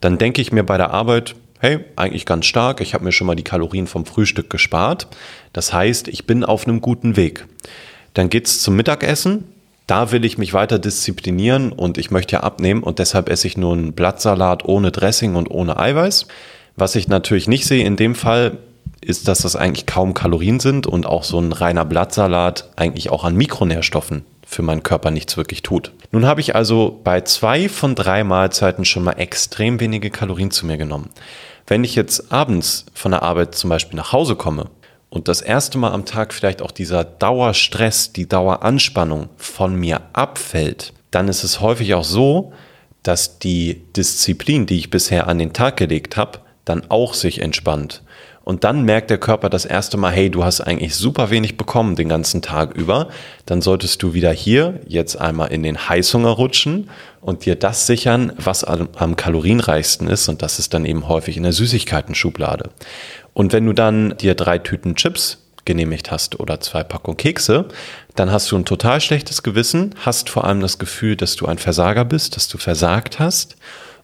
Dann 0.01 0.17
denke 0.17 0.41
ich 0.41 0.51
mir 0.51 0.63
bei 0.63 0.77
der 0.77 0.91
Arbeit, 0.91 1.35
hey, 1.59 1.79
eigentlich 1.95 2.25
ganz 2.25 2.45
stark, 2.45 2.81
ich 2.81 2.93
habe 2.93 3.05
mir 3.05 3.11
schon 3.11 3.27
mal 3.27 3.35
die 3.35 3.43
Kalorien 3.43 3.87
vom 3.87 4.05
Frühstück 4.05 4.49
gespart. 4.49 5.07
Das 5.53 5.71
heißt, 5.71 6.09
ich 6.09 6.25
bin 6.25 6.43
auf 6.43 6.67
einem 6.67 6.81
guten 6.81 7.15
Weg. 7.15 7.45
Dann 8.13 8.29
geht's 8.29 8.61
zum 8.61 8.75
Mittagessen 8.75 9.45
da 9.89 10.11
will 10.11 10.23
ich 10.23 10.37
mich 10.37 10.53
weiter 10.53 10.77
disziplinieren 10.77 11.71
und 11.71 11.97
ich 11.97 12.11
möchte 12.11 12.33
ja 12.33 12.39
abnehmen 12.41 12.83
und 12.83 12.99
deshalb 12.99 13.27
esse 13.27 13.47
ich 13.47 13.57
nur 13.57 13.73
einen 13.73 13.93
Blattsalat 13.93 14.63
ohne 14.65 14.91
Dressing 14.91 15.33
und 15.33 15.49
ohne 15.49 15.79
Eiweiß. 15.79 16.27
Was 16.75 16.93
ich 16.93 17.07
natürlich 17.07 17.47
nicht 17.47 17.65
sehe 17.65 17.83
in 17.83 17.95
dem 17.95 18.13
Fall, 18.13 18.59
ist, 19.01 19.27
dass 19.27 19.39
das 19.39 19.55
eigentlich 19.55 19.87
kaum 19.87 20.13
Kalorien 20.13 20.59
sind 20.59 20.85
und 20.85 21.07
auch 21.07 21.23
so 21.23 21.39
ein 21.39 21.53
reiner 21.53 21.85
Blattsalat 21.85 22.69
eigentlich 22.75 23.09
auch 23.09 23.23
an 23.23 23.35
Mikronährstoffen 23.35 24.25
für 24.45 24.61
meinen 24.61 24.83
Körper 24.83 25.09
nichts 25.09 25.37
wirklich 25.37 25.63
tut. 25.63 25.91
Nun 26.11 26.27
habe 26.27 26.41
ich 26.41 26.53
also 26.53 26.99
bei 27.03 27.21
zwei 27.21 27.67
von 27.67 27.95
drei 27.95 28.23
Mahlzeiten 28.23 28.85
schon 28.85 29.03
mal 29.03 29.13
extrem 29.13 29.79
wenige 29.79 30.11
Kalorien 30.11 30.51
zu 30.51 30.67
mir 30.67 30.77
genommen. 30.77 31.09
Wenn 31.65 31.83
ich 31.83 31.95
jetzt 31.95 32.31
abends 32.31 32.85
von 32.93 33.11
der 33.11 33.23
Arbeit 33.23 33.55
zum 33.55 33.71
Beispiel 33.71 33.97
nach 33.97 34.13
Hause 34.13 34.35
komme 34.35 34.69
und 35.09 35.27
das 35.27 35.41
erste 35.41 35.77
Mal 35.77 35.91
am 35.91 36.05
Tag 36.05 36.33
vielleicht 36.33 36.61
auch 36.61 36.71
dieser 36.71 37.03
Dauerstress, 37.03 38.13
die 38.13 38.29
Daueranspannung 38.29 39.29
von 39.37 39.75
mir 39.75 40.01
abfällt, 40.13 40.93
dann 41.11 41.27
ist 41.27 41.43
es 41.43 41.61
häufig 41.61 41.95
auch 41.95 42.03
so, 42.03 42.53
dass 43.03 43.39
die 43.39 43.81
Disziplin, 43.95 44.65
die 44.65 44.77
ich 44.77 44.89
bisher 44.89 45.27
an 45.27 45.39
den 45.39 45.53
Tag 45.53 45.77
gelegt 45.77 46.17
habe, 46.17 46.39
dann 46.65 46.83
auch 46.89 47.15
sich 47.15 47.41
entspannt. 47.41 48.03
Und 48.49 48.63
dann 48.63 48.83
merkt 48.83 49.11
der 49.11 49.19
Körper 49.19 49.47
das 49.49 49.65
erste 49.65 49.95
Mal, 49.95 50.11
hey, 50.11 50.31
du 50.31 50.43
hast 50.43 50.61
eigentlich 50.61 50.95
super 50.95 51.29
wenig 51.29 51.55
bekommen 51.55 51.95
den 51.95 52.09
ganzen 52.09 52.41
Tag 52.41 52.75
über. 52.75 53.09
Dann 53.45 53.61
solltest 53.61 54.01
du 54.01 54.15
wieder 54.15 54.31
hier 54.31 54.79
jetzt 54.87 55.17
einmal 55.17 55.51
in 55.51 55.61
den 55.61 55.87
Heißhunger 55.87 56.31
rutschen 56.31 56.89
und 57.21 57.45
dir 57.45 57.55
das 57.55 57.85
sichern, 57.85 58.33
was 58.37 58.63
am, 58.63 59.15
kalorienreichsten 59.15 60.07
ist. 60.07 60.29
Und 60.29 60.41
das 60.41 60.57
ist 60.57 60.73
dann 60.73 60.85
eben 60.85 61.07
häufig 61.07 61.37
in 61.37 61.43
der 61.43 61.53
Süßigkeiten-Schublade. 61.53 62.71
Und 63.39 63.53
wenn 63.53 63.65
du 63.65 63.71
dann 63.71 64.17
dir 64.17 64.35
drei 64.35 64.57
Tüten 64.57 64.95
Chips 64.95 65.37
genehmigt 65.63 66.11
hast 66.11 66.41
oder 66.41 66.59
zwei 66.59 66.83
Packungen 66.83 67.15
Kekse, 67.15 67.69
dann 68.13 68.33
hast 68.33 68.51
du 68.51 68.57
ein 68.57 68.65
total 68.65 68.99
schlechtes 68.99 69.43
Gewissen, 69.43 69.95
hast 70.03 70.29
vor 70.29 70.43
allem 70.43 70.59
das 70.59 70.77
Gefühl, 70.77 71.15
dass 71.15 71.37
du 71.37 71.45
ein 71.45 71.57
Versager 71.57 72.03
bist, 72.03 72.35
dass 72.35 72.49
du 72.49 72.57
versagt 72.57 73.17
hast 73.17 73.55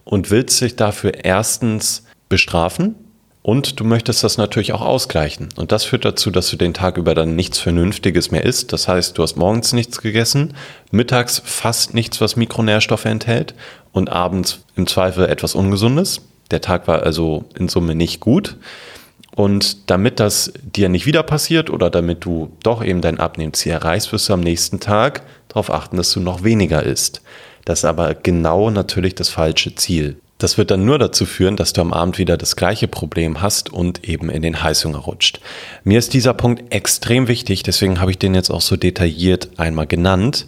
und 0.04 0.30
willst 0.30 0.58
dich 0.62 0.76
dafür 0.76 1.22
erstens 1.22 2.04
bestrafen 2.30 2.94
und 3.42 3.78
du 3.78 3.84
möchtest 3.84 4.24
das 4.24 4.38
natürlich 4.38 4.72
auch 4.72 4.80
ausgleichen. 4.80 5.50
Und 5.56 5.70
das 5.70 5.84
führt 5.84 6.06
dazu, 6.06 6.30
dass 6.30 6.48
du 6.48 6.56
den 6.56 6.72
Tag 6.72 6.96
über 6.96 7.14
dann 7.14 7.36
nichts 7.36 7.58
Vernünftiges 7.58 8.30
mehr 8.30 8.42
isst. 8.42 8.72
Das 8.72 8.88
heißt, 8.88 9.18
du 9.18 9.22
hast 9.22 9.36
morgens 9.36 9.74
nichts 9.74 10.00
gegessen, 10.00 10.54
mittags 10.90 11.42
fast 11.44 11.92
nichts, 11.92 12.22
was 12.22 12.36
Mikronährstoffe 12.36 13.04
enthält 13.04 13.54
und 13.92 14.08
abends 14.08 14.60
im 14.76 14.86
Zweifel 14.86 15.26
etwas 15.26 15.54
Ungesundes. 15.54 16.22
Der 16.50 16.62
Tag 16.62 16.88
war 16.88 17.02
also 17.02 17.44
in 17.54 17.68
Summe 17.68 17.94
nicht 17.94 18.20
gut. 18.20 18.56
Und 19.36 19.90
damit 19.90 20.18
das 20.18 20.50
dir 20.62 20.88
nicht 20.88 21.04
wieder 21.04 21.22
passiert 21.22 21.68
oder 21.68 21.90
damit 21.90 22.24
du 22.24 22.50
doch 22.62 22.82
eben 22.82 23.02
dein 23.02 23.20
Abnehmziel 23.20 23.72
erreichst, 23.72 24.10
wirst 24.10 24.30
du 24.30 24.32
am 24.32 24.40
nächsten 24.40 24.80
Tag 24.80 25.22
darauf 25.48 25.70
achten, 25.70 25.98
dass 25.98 26.10
du 26.10 26.20
noch 26.20 26.42
weniger 26.42 26.82
isst. 26.82 27.20
Das 27.66 27.80
ist 27.80 27.84
aber 27.84 28.14
genau 28.14 28.70
natürlich 28.70 29.14
das 29.14 29.28
falsche 29.28 29.74
Ziel. 29.74 30.16
Das 30.38 30.56
wird 30.56 30.70
dann 30.70 30.86
nur 30.86 30.98
dazu 30.98 31.26
führen, 31.26 31.56
dass 31.56 31.74
du 31.74 31.82
am 31.82 31.92
Abend 31.92 32.16
wieder 32.16 32.38
das 32.38 32.56
gleiche 32.56 32.88
Problem 32.88 33.42
hast 33.42 33.70
und 33.70 34.08
eben 34.08 34.30
in 34.30 34.40
den 34.40 34.62
Heißhunger 34.62 34.98
rutscht. 34.98 35.40
Mir 35.84 35.98
ist 35.98 36.14
dieser 36.14 36.32
Punkt 36.32 36.74
extrem 36.74 37.28
wichtig, 37.28 37.62
deswegen 37.62 38.00
habe 38.00 38.10
ich 38.12 38.18
den 38.18 38.34
jetzt 38.34 38.50
auch 38.50 38.62
so 38.62 38.76
detailliert 38.76 39.50
einmal 39.58 39.86
genannt. 39.86 40.46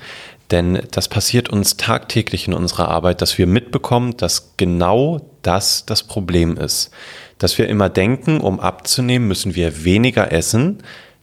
Denn 0.50 0.80
das 0.92 1.08
passiert 1.08 1.50
uns 1.50 1.76
tagtäglich 1.76 2.48
in 2.48 2.54
unserer 2.54 2.88
Arbeit, 2.88 3.20
dass 3.20 3.36
wir 3.36 3.46
mitbekommen, 3.46 4.16
dass 4.16 4.54
genau 4.56 5.20
das 5.42 5.84
das 5.84 6.04
Problem 6.04 6.56
ist 6.56 6.90
dass 7.38 7.58
wir 7.58 7.68
immer 7.68 7.88
denken, 7.88 8.40
um 8.40 8.60
abzunehmen, 8.60 9.28
müssen 9.28 9.54
wir 9.54 9.84
weniger 9.84 10.32
essen. 10.32 10.82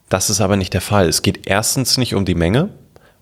Das 0.10 0.30
ist 0.30 0.42
aber 0.42 0.58
nicht 0.58 0.74
der 0.74 0.82
Fall. 0.82 1.08
Es 1.08 1.22
geht 1.22 1.48
erstens 1.48 1.98
nicht 1.98 2.16
um 2.16 2.26
die 2.26 2.36
Menge 2.36 2.70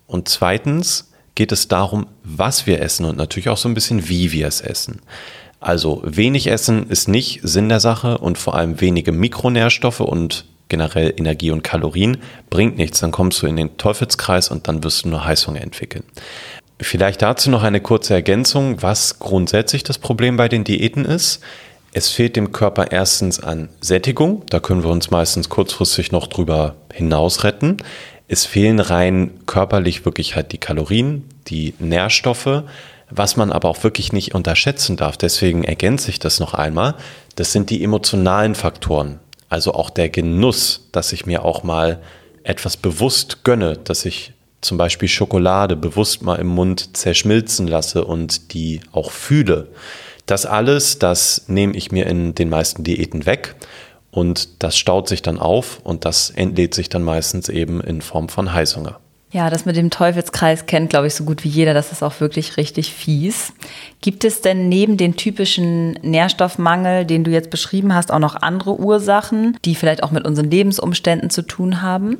und 0.06 0.28
zweitens 0.28 1.10
geht 1.34 1.52
es 1.52 1.68
darum, 1.68 2.06
was 2.22 2.66
wir 2.66 2.80
essen 2.80 3.04
und 3.06 3.16
natürlich 3.16 3.48
auch 3.48 3.56
so 3.56 3.68
ein 3.68 3.74
bisschen, 3.74 4.08
wie 4.08 4.32
wir 4.32 4.46
es 4.46 4.60
essen. 4.60 5.00
Also 5.60 6.02
wenig 6.04 6.48
Essen 6.48 6.90
ist 6.90 7.08
nicht 7.08 7.40
Sinn 7.42 7.70
der 7.70 7.80
Sache 7.80 8.18
und 8.18 8.36
vor 8.36 8.54
allem 8.54 8.82
wenige 8.82 9.12
Mikronährstoffe 9.12 10.00
und 10.00 10.44
generell 10.68 11.14
Energie 11.16 11.50
und 11.50 11.62
Kalorien 11.64 12.18
bringt 12.50 12.76
nichts. 12.76 13.00
Dann 13.00 13.12
kommst 13.12 13.40
du 13.40 13.46
in 13.46 13.56
den 13.56 13.76
Teufelskreis 13.78 14.50
und 14.50 14.68
dann 14.68 14.84
wirst 14.84 15.04
du 15.04 15.08
nur 15.08 15.24
Heißhunger 15.24 15.62
entwickeln. 15.62 16.04
Vielleicht 16.80 17.22
dazu 17.22 17.50
noch 17.50 17.62
eine 17.62 17.80
kurze 17.80 18.12
Ergänzung, 18.12 18.82
was 18.82 19.18
grundsätzlich 19.20 19.84
das 19.84 19.98
Problem 19.98 20.36
bei 20.36 20.48
den 20.48 20.64
Diäten 20.64 21.06
ist. 21.06 21.40
Es 21.96 22.08
fehlt 22.08 22.34
dem 22.34 22.50
Körper 22.50 22.90
erstens 22.90 23.38
an 23.38 23.68
Sättigung, 23.80 24.42
da 24.50 24.58
können 24.58 24.82
wir 24.82 24.90
uns 24.90 25.12
meistens 25.12 25.48
kurzfristig 25.48 26.10
noch 26.10 26.26
drüber 26.26 26.74
hinaus 26.92 27.44
retten. 27.44 27.76
Es 28.26 28.46
fehlen 28.46 28.80
rein 28.80 29.30
körperlich 29.46 30.04
wirklich 30.04 30.34
halt 30.34 30.50
die 30.50 30.58
Kalorien, 30.58 31.22
die 31.46 31.74
Nährstoffe, 31.78 32.64
was 33.10 33.36
man 33.36 33.52
aber 33.52 33.68
auch 33.68 33.84
wirklich 33.84 34.12
nicht 34.12 34.34
unterschätzen 34.34 34.96
darf. 34.96 35.16
Deswegen 35.16 35.62
ergänze 35.62 36.10
ich 36.10 36.18
das 36.18 36.40
noch 36.40 36.52
einmal. 36.52 36.96
Das 37.36 37.52
sind 37.52 37.70
die 37.70 37.84
emotionalen 37.84 38.56
Faktoren. 38.56 39.20
Also 39.48 39.72
auch 39.72 39.88
der 39.88 40.08
Genuss, 40.08 40.88
dass 40.90 41.12
ich 41.12 41.26
mir 41.26 41.44
auch 41.44 41.62
mal 41.62 42.00
etwas 42.42 42.76
bewusst 42.76 43.44
gönne, 43.44 43.76
dass 43.76 44.04
ich 44.04 44.32
zum 44.62 44.78
Beispiel 44.78 45.08
Schokolade 45.08 45.76
bewusst 45.76 46.22
mal 46.22 46.40
im 46.40 46.48
Mund 46.48 46.96
zerschmilzen 46.96 47.68
lasse 47.68 48.04
und 48.04 48.52
die 48.52 48.80
auch 48.90 49.12
fühle. 49.12 49.68
Das 50.26 50.46
alles, 50.46 50.98
das 50.98 51.44
nehme 51.48 51.74
ich 51.76 51.92
mir 51.92 52.06
in 52.06 52.34
den 52.34 52.48
meisten 52.48 52.84
Diäten 52.84 53.26
weg. 53.26 53.54
und 54.14 54.62
das 54.62 54.78
staut 54.78 55.08
sich 55.08 55.22
dann 55.22 55.40
auf 55.40 55.80
und 55.82 56.04
das 56.04 56.30
entlädt 56.30 56.72
sich 56.72 56.88
dann 56.88 57.02
meistens 57.02 57.48
eben 57.48 57.80
in 57.80 58.00
Form 58.00 58.28
von 58.28 58.52
Heißhunger. 58.52 59.00
Ja, 59.32 59.50
das 59.50 59.64
mit 59.64 59.74
dem 59.74 59.90
Teufelskreis 59.90 60.66
kennt, 60.66 60.90
glaube 60.90 61.08
ich, 61.08 61.14
so 61.16 61.24
gut 61.24 61.42
wie 61.42 61.48
jeder. 61.48 61.74
Das 61.74 61.90
ist 61.90 62.04
auch 62.04 62.20
wirklich 62.20 62.56
richtig 62.56 62.94
fies. 62.94 63.52
Gibt 64.00 64.22
es 64.22 64.40
denn 64.40 64.68
neben 64.68 64.96
den 64.96 65.16
typischen 65.16 65.94
Nährstoffmangel, 66.02 67.04
den 67.04 67.24
du 67.24 67.32
jetzt 67.32 67.50
beschrieben 67.50 67.92
hast, 67.92 68.12
auch 68.12 68.20
noch 68.20 68.36
andere 68.36 68.78
Ursachen, 68.78 69.58
die 69.64 69.74
vielleicht 69.74 70.04
auch 70.04 70.12
mit 70.12 70.24
unseren 70.24 70.48
Lebensumständen 70.48 71.30
zu 71.30 71.42
tun 71.42 71.82
haben? 71.82 72.18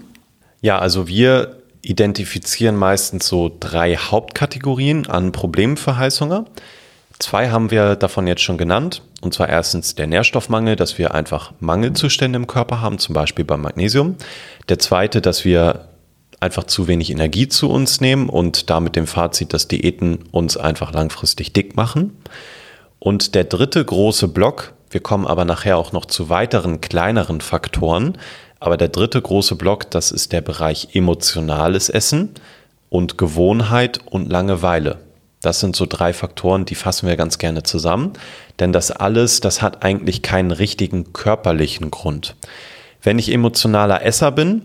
Ja, 0.61 0.81
also 0.81 1.07
wir 1.07 1.59
identifizieren 1.83 2.75
meistens 2.75 3.29
so 3.29 3.57
drei 3.61 3.97
Hauptkategorien 3.97 5.07
an 5.07 5.31
Problemen 5.31 5.77
für 5.77 5.97
Heißhunger. 5.97 6.47
Zwei 7.25 7.49
haben 7.49 7.71
wir 7.71 7.97
davon 7.97 8.27
jetzt 8.27 8.43
schon 8.43 8.59
genannt. 8.59 9.01
Und 9.23 9.33
zwar 9.33 9.49
erstens 9.49 9.95
der 9.95 10.07
Nährstoffmangel, 10.07 10.77
dass 10.77 10.99
wir 10.99 11.15
einfach 11.15 11.55
Mangelzustände 11.59 12.37
im 12.37 12.47
Körper 12.47 12.83
haben, 12.83 12.99
zum 12.99 13.15
Beispiel 13.15 13.47
beim 13.47 13.63
Magnesium. 13.63 14.17
Der 14.69 14.79
zweite, 14.79 15.23
dass 15.23 15.43
wir 15.43 15.89
einfach 16.41 16.65
zu 16.65 16.87
wenig 16.87 17.09
Energie 17.09 17.49
zu 17.49 17.71
uns 17.71 18.03
nehmen 18.03 18.29
und 18.29 18.69
damit 18.69 18.95
dem 18.95 19.07
Fazit, 19.07 19.55
dass 19.55 19.69
Diäten 19.69 20.19
uns 20.33 20.59
einfach 20.59 20.93
langfristig 20.93 21.55
dick 21.55 21.77
machen. 21.77 22.15
Und 22.99 23.35
der 23.35 23.45
dritte 23.45 23.83
große 23.83 24.29
Block, 24.29 24.75
wir 24.91 25.01
kommen 25.01 25.27
aber 25.27 25.47
nachher 25.47 25.79
auch 25.79 25.93
noch 25.93 26.05
zu 26.05 26.29
weiteren 26.29 26.83
kleineren 26.83 27.41
Faktoren, 27.41 28.19
aber 28.61 28.77
der 28.77 28.89
dritte 28.89 29.23
große 29.23 29.57
Block, 29.57 29.91
das 29.91 30.13
ist 30.13 30.33
der 30.33 30.43
Bereich 30.43 30.89
emotionales 30.93 31.89
Essen 31.89 32.35
und 32.91 33.17
Gewohnheit 33.17 34.01
und 34.05 34.31
Langeweile. 34.31 34.99
Das 35.45 35.61
sind 35.61 35.77
so 35.77 35.87
drei 35.87 36.13
Faktoren, 36.13 36.65
die 36.65 36.75
fassen 36.75 37.07
wir 37.07 37.17
ganz 37.17 37.39
gerne 37.39 37.63
zusammen, 37.63 38.15
denn 38.61 38.73
das 38.73 38.91
alles, 38.91 39.41
das 39.41 39.61
hat 39.61 39.85
eigentlich 39.85 40.23
keinen 40.23 40.53
richtigen 40.53 41.13
körperlichen 41.13 41.91
Grund. 41.91 42.35
Wenn 43.03 43.19
ich 43.19 43.31
emotionaler 43.31 44.03
Esser 44.03 44.33
bin, 44.33 44.63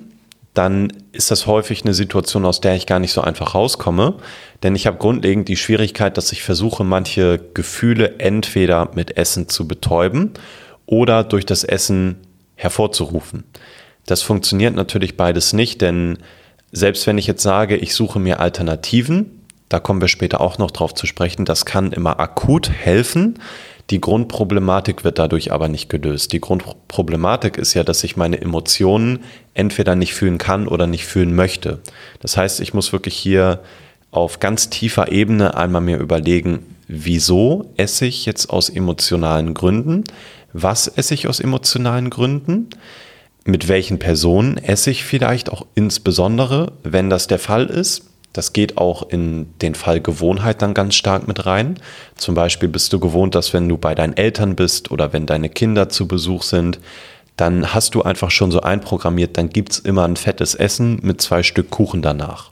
dann 0.53 0.91
ist 1.11 1.31
das 1.31 1.47
häufig 1.47 1.83
eine 1.83 1.93
Situation, 1.93 2.45
aus 2.45 2.61
der 2.61 2.75
ich 2.75 2.85
gar 2.85 2.99
nicht 2.99 3.11
so 3.11 3.21
einfach 3.21 3.55
rauskomme. 3.55 4.15
Denn 4.63 4.75
ich 4.75 4.87
habe 4.87 4.97
grundlegend 4.97 5.47
die 5.47 5.57
Schwierigkeit, 5.57 6.17
dass 6.17 6.31
ich 6.31 6.43
versuche, 6.43 6.83
manche 6.83 7.39
Gefühle 7.53 8.19
entweder 8.19 8.89
mit 8.95 9.17
Essen 9.17 9.47
zu 9.47 9.67
betäuben 9.67 10.31
oder 10.85 11.23
durch 11.23 11.45
das 11.45 11.63
Essen 11.63 12.17
hervorzurufen. 12.55 13.43
Das 14.05 14.21
funktioniert 14.21 14.75
natürlich 14.75 15.17
beides 15.17 15.53
nicht, 15.53 15.81
denn 15.81 16.17
selbst 16.71 17.05
wenn 17.05 17.17
ich 17.17 17.27
jetzt 17.27 17.43
sage, 17.43 17.75
ich 17.75 17.93
suche 17.93 18.19
mir 18.19 18.39
Alternativen, 18.39 19.38
da 19.69 19.79
kommen 19.79 20.01
wir 20.01 20.07
später 20.07 20.41
auch 20.41 20.57
noch 20.57 20.71
drauf 20.71 20.93
zu 20.95 21.05
sprechen, 21.05 21.45
das 21.45 21.65
kann 21.65 21.91
immer 21.91 22.19
akut 22.19 22.69
helfen. 22.69 23.39
Die 23.91 24.01
Grundproblematik 24.01 25.03
wird 25.03 25.17
dadurch 25.17 25.51
aber 25.51 25.67
nicht 25.67 25.89
gelöst. 25.89 26.31
Die 26.33 26.41
Grundproblematik 26.41 27.57
ist 27.57 27.73
ja, 27.73 27.83
dass 27.83 28.03
ich 28.03 28.17
meine 28.17 28.39
Emotionen 28.39 29.19
entweder 29.53 29.95
nicht 29.95 30.13
fühlen 30.13 30.37
kann 30.37 30.67
oder 30.67 30.85
nicht 30.85 31.05
fühlen 31.05 31.35
möchte. 31.35 31.79
Das 32.19 32.37
heißt, 32.37 32.59
ich 32.59 32.73
muss 32.73 32.93
wirklich 32.93 33.15
hier 33.15 33.61
auf 34.11 34.39
ganz 34.39 34.69
tiefer 34.69 35.11
Ebene 35.11 35.55
einmal 35.55 35.81
mir 35.81 35.97
überlegen, 35.97 36.75
wieso 36.87 37.71
esse 37.77 38.05
ich 38.05 38.25
jetzt 38.25 38.49
aus 38.49 38.69
emotionalen 38.69 39.53
Gründen? 39.53 40.03
Was 40.53 40.87
esse 40.87 41.13
ich 41.13 41.27
aus 41.27 41.39
emotionalen 41.39 42.09
Gründen? 42.09 42.69
Mit 43.45 43.67
welchen 43.67 43.99
Personen 43.99 44.57
esse 44.57 44.91
ich 44.91 45.03
vielleicht 45.03 45.51
auch 45.51 45.65
insbesondere, 45.75 46.73
wenn 46.83 47.09
das 47.09 47.27
der 47.27 47.39
Fall 47.39 47.65
ist? 47.65 48.03
Das 48.33 48.53
geht 48.53 48.77
auch 48.77 49.09
in 49.09 49.47
den 49.61 49.75
Fall 49.75 50.01
Gewohnheit 50.01 50.61
dann 50.61 50.73
ganz 50.73 50.95
stark 50.95 51.27
mit 51.27 51.45
rein. 51.45 51.79
Zum 52.15 52.35
Beispiel 52.35 52.69
bist 52.69 52.93
du 52.93 52.99
gewohnt, 52.99 53.35
dass 53.35 53.53
wenn 53.53 53.67
du 53.67 53.77
bei 53.77 53.95
deinen 53.95 54.15
Eltern 54.15 54.55
bist 54.55 54.91
oder 54.91 55.13
wenn 55.13 55.25
deine 55.25 55.49
Kinder 55.49 55.89
zu 55.89 56.07
Besuch 56.07 56.43
sind, 56.43 56.79
dann 57.37 57.73
hast 57.73 57.95
du 57.95 58.01
einfach 58.03 58.31
schon 58.31 58.51
so 58.51 58.61
einprogrammiert, 58.61 59.37
dann 59.37 59.49
gibt 59.49 59.71
es 59.71 59.79
immer 59.79 60.03
ein 60.03 60.17
fettes 60.17 60.55
Essen 60.55 60.99
mit 61.01 61.21
zwei 61.21 61.41
Stück 61.41 61.69
Kuchen 61.69 62.01
danach. 62.01 62.51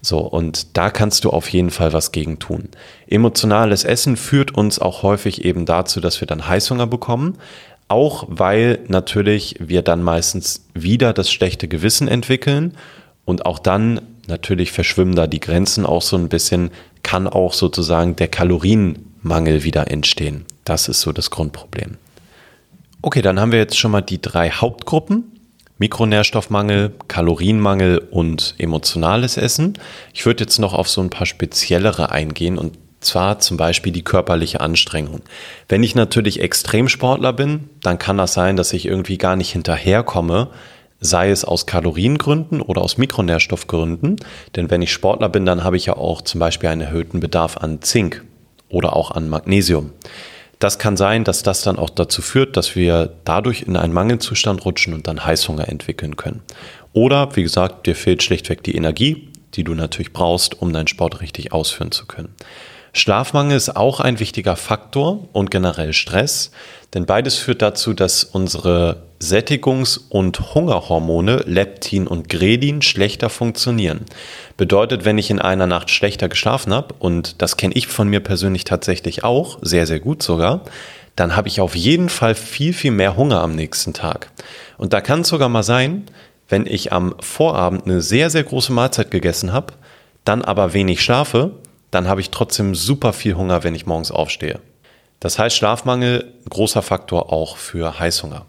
So, 0.00 0.18
und 0.18 0.76
da 0.76 0.90
kannst 0.90 1.24
du 1.24 1.30
auf 1.30 1.48
jeden 1.48 1.70
Fall 1.70 1.92
was 1.92 2.10
gegen 2.10 2.38
tun. 2.38 2.68
Emotionales 3.06 3.84
Essen 3.84 4.16
führt 4.16 4.52
uns 4.52 4.80
auch 4.80 5.02
häufig 5.02 5.44
eben 5.44 5.64
dazu, 5.66 6.00
dass 6.00 6.20
wir 6.20 6.26
dann 6.26 6.48
Heißhunger 6.48 6.86
bekommen. 6.86 7.38
Auch 7.86 8.24
weil 8.28 8.80
natürlich 8.88 9.56
wir 9.60 9.82
dann 9.82 10.02
meistens 10.02 10.66
wieder 10.74 11.12
das 11.12 11.30
schlechte 11.30 11.68
Gewissen 11.68 12.08
entwickeln 12.08 12.74
und 13.24 13.46
auch 13.46 13.58
dann 13.58 14.00
natürlich 14.26 14.72
verschwimmen 14.72 15.14
da 15.14 15.26
die 15.26 15.40
Grenzen 15.40 15.86
auch 15.86 16.02
so 16.02 16.16
ein 16.16 16.28
bisschen, 16.28 16.70
kann 17.02 17.26
auch 17.26 17.52
sozusagen 17.52 18.16
der 18.16 18.28
Kalorienmangel 18.28 19.64
wieder 19.64 19.90
entstehen. 19.90 20.44
Das 20.64 20.88
ist 20.88 21.00
so 21.00 21.12
das 21.12 21.30
Grundproblem. 21.30 21.98
Okay, 23.02 23.22
dann 23.22 23.40
haben 23.40 23.52
wir 23.52 23.58
jetzt 23.58 23.78
schon 23.78 23.90
mal 23.90 24.00
die 24.00 24.22
drei 24.22 24.50
Hauptgruppen. 24.50 25.24
Mikronährstoffmangel, 25.78 26.92
Kalorienmangel 27.08 27.98
und 27.98 28.54
emotionales 28.58 29.36
Essen. 29.36 29.74
Ich 30.14 30.24
würde 30.24 30.44
jetzt 30.44 30.60
noch 30.60 30.74
auf 30.74 30.88
so 30.88 31.00
ein 31.00 31.10
paar 31.10 31.26
speziellere 31.26 32.12
eingehen 32.12 32.56
und 32.56 32.78
zwar 33.00 33.40
zum 33.40 33.56
Beispiel 33.56 33.92
die 33.92 34.04
körperliche 34.04 34.60
Anstrengung. 34.60 35.22
Wenn 35.68 35.82
ich 35.82 35.96
natürlich 35.96 36.40
Extremsportler 36.40 37.32
bin, 37.32 37.68
dann 37.80 37.98
kann 37.98 38.18
das 38.18 38.32
sein, 38.32 38.56
dass 38.56 38.72
ich 38.72 38.86
irgendwie 38.86 39.18
gar 39.18 39.34
nicht 39.34 39.50
hinterherkomme, 39.50 40.50
sei 41.02 41.30
es 41.30 41.44
aus 41.44 41.66
Kaloriengründen 41.66 42.62
oder 42.62 42.80
aus 42.80 42.96
Mikronährstoffgründen. 42.96 44.16
Denn 44.56 44.70
wenn 44.70 44.80
ich 44.80 44.92
Sportler 44.92 45.28
bin, 45.28 45.44
dann 45.44 45.64
habe 45.64 45.76
ich 45.76 45.86
ja 45.86 45.96
auch 45.96 46.22
zum 46.22 46.38
Beispiel 46.38 46.70
einen 46.70 46.80
erhöhten 46.80 47.20
Bedarf 47.20 47.58
an 47.58 47.82
Zink 47.82 48.24
oder 48.70 48.96
auch 48.96 49.10
an 49.10 49.28
Magnesium. 49.28 49.92
Das 50.58 50.78
kann 50.78 50.96
sein, 50.96 51.24
dass 51.24 51.42
das 51.42 51.62
dann 51.62 51.76
auch 51.76 51.90
dazu 51.90 52.22
führt, 52.22 52.56
dass 52.56 52.76
wir 52.76 53.12
dadurch 53.24 53.62
in 53.62 53.76
einen 53.76 53.92
Mangelzustand 53.92 54.64
rutschen 54.64 54.94
und 54.94 55.08
dann 55.08 55.24
Heißhunger 55.24 55.68
entwickeln 55.68 56.16
können. 56.16 56.40
Oder, 56.92 57.34
wie 57.34 57.42
gesagt, 57.42 57.86
dir 57.86 57.96
fehlt 57.96 58.22
schlichtweg 58.22 58.62
die 58.62 58.76
Energie, 58.76 59.28
die 59.54 59.64
du 59.64 59.74
natürlich 59.74 60.12
brauchst, 60.12 60.62
um 60.62 60.72
deinen 60.72 60.86
Sport 60.86 61.20
richtig 61.20 61.52
ausführen 61.52 61.90
zu 61.90 62.06
können. 62.06 62.34
Schlafmangel 62.92 63.56
ist 63.56 63.74
auch 63.74 64.00
ein 64.00 64.20
wichtiger 64.20 64.54
Faktor 64.54 65.28
und 65.32 65.50
generell 65.50 65.94
Stress, 65.94 66.52
denn 66.94 67.06
beides 67.06 67.38
führt 67.38 67.62
dazu, 67.62 67.94
dass 67.94 68.22
unsere 68.22 69.02
Sättigungs- 69.22 70.00
und 70.08 70.54
Hungerhormone 70.54 71.44
Leptin 71.46 72.08
und 72.08 72.28
Grelin 72.28 72.82
schlechter 72.82 73.30
funktionieren. 73.30 74.00
Bedeutet, 74.56 75.04
wenn 75.04 75.16
ich 75.16 75.30
in 75.30 75.38
einer 75.38 75.68
Nacht 75.68 75.90
schlechter 75.90 76.28
geschlafen 76.28 76.74
habe, 76.74 76.94
und 76.98 77.40
das 77.40 77.56
kenne 77.56 77.74
ich 77.74 77.86
von 77.86 78.08
mir 78.08 78.18
persönlich 78.18 78.64
tatsächlich 78.64 79.22
auch, 79.22 79.58
sehr, 79.62 79.86
sehr 79.86 80.00
gut 80.00 80.24
sogar, 80.24 80.62
dann 81.14 81.36
habe 81.36 81.46
ich 81.46 81.60
auf 81.60 81.76
jeden 81.76 82.08
Fall 82.08 82.34
viel, 82.34 82.72
viel 82.72 82.90
mehr 82.90 83.16
Hunger 83.16 83.42
am 83.42 83.54
nächsten 83.54 83.92
Tag. 83.92 84.32
Und 84.76 84.92
da 84.92 85.00
kann 85.00 85.20
es 85.20 85.28
sogar 85.28 85.48
mal 85.48 85.62
sein, 85.62 86.06
wenn 86.48 86.66
ich 86.66 86.92
am 86.92 87.14
Vorabend 87.20 87.84
eine 87.84 88.02
sehr, 88.02 88.28
sehr 88.28 88.42
große 88.42 88.72
Mahlzeit 88.72 89.12
gegessen 89.12 89.52
habe, 89.52 89.74
dann 90.24 90.42
aber 90.42 90.72
wenig 90.72 91.00
schlafe, 91.00 91.52
dann 91.92 92.08
habe 92.08 92.20
ich 92.20 92.30
trotzdem 92.30 92.74
super 92.74 93.12
viel 93.12 93.36
Hunger, 93.36 93.62
wenn 93.62 93.76
ich 93.76 93.86
morgens 93.86 94.10
aufstehe. 94.10 94.58
Das 95.20 95.38
heißt, 95.38 95.54
Schlafmangel, 95.54 96.32
großer 96.50 96.82
Faktor 96.82 97.32
auch 97.32 97.56
für 97.56 98.00
Heißhunger. 98.00 98.46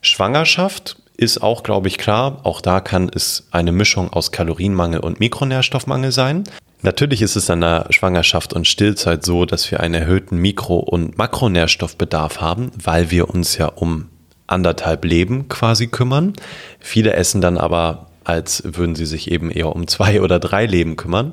Schwangerschaft 0.00 0.96
ist 1.16 1.42
auch, 1.42 1.62
glaube 1.62 1.88
ich, 1.88 1.98
klar. 1.98 2.40
Auch 2.44 2.60
da 2.60 2.80
kann 2.80 3.10
es 3.14 3.46
eine 3.50 3.72
Mischung 3.72 4.12
aus 4.12 4.32
Kalorienmangel 4.32 5.00
und 5.00 5.20
Mikronährstoffmangel 5.20 6.12
sein. 6.12 6.44
Natürlich 6.82 7.20
ist 7.20 7.36
es 7.36 7.50
an 7.50 7.60
der 7.60 7.86
Schwangerschaft 7.90 8.54
und 8.54 8.66
Stillzeit 8.66 9.24
so, 9.24 9.44
dass 9.44 9.70
wir 9.70 9.80
einen 9.80 9.94
erhöhten 9.94 10.38
Mikro- 10.38 10.78
und 10.78 11.18
Makronährstoffbedarf 11.18 12.40
haben, 12.40 12.70
weil 12.82 13.10
wir 13.10 13.28
uns 13.28 13.58
ja 13.58 13.66
um 13.66 14.08
anderthalb 14.46 15.04
Leben 15.04 15.48
quasi 15.48 15.88
kümmern. 15.88 16.32
Viele 16.78 17.12
essen 17.12 17.42
dann 17.42 17.58
aber, 17.58 18.06
als 18.24 18.62
würden 18.64 18.94
sie 18.94 19.06
sich 19.06 19.30
eben 19.30 19.50
eher 19.50 19.76
um 19.76 19.86
zwei 19.86 20.22
oder 20.22 20.38
drei 20.38 20.64
Leben 20.64 20.96
kümmern. 20.96 21.32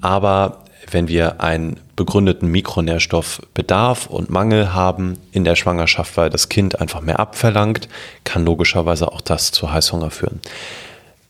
Aber 0.00 0.64
wenn 0.90 1.08
wir 1.08 1.40
einen 1.40 1.78
begründeten 1.96 2.48
Mikronährstoffbedarf 2.48 4.06
und 4.06 4.30
Mangel 4.30 4.72
haben 4.72 5.18
in 5.32 5.44
der 5.44 5.56
Schwangerschaft, 5.56 6.16
weil 6.16 6.30
das 6.30 6.48
Kind 6.48 6.80
einfach 6.80 7.00
mehr 7.00 7.20
abverlangt, 7.20 7.88
kann 8.24 8.44
logischerweise 8.44 9.12
auch 9.12 9.20
das 9.20 9.52
zu 9.52 9.72
Heißhunger 9.72 10.10
führen. 10.10 10.40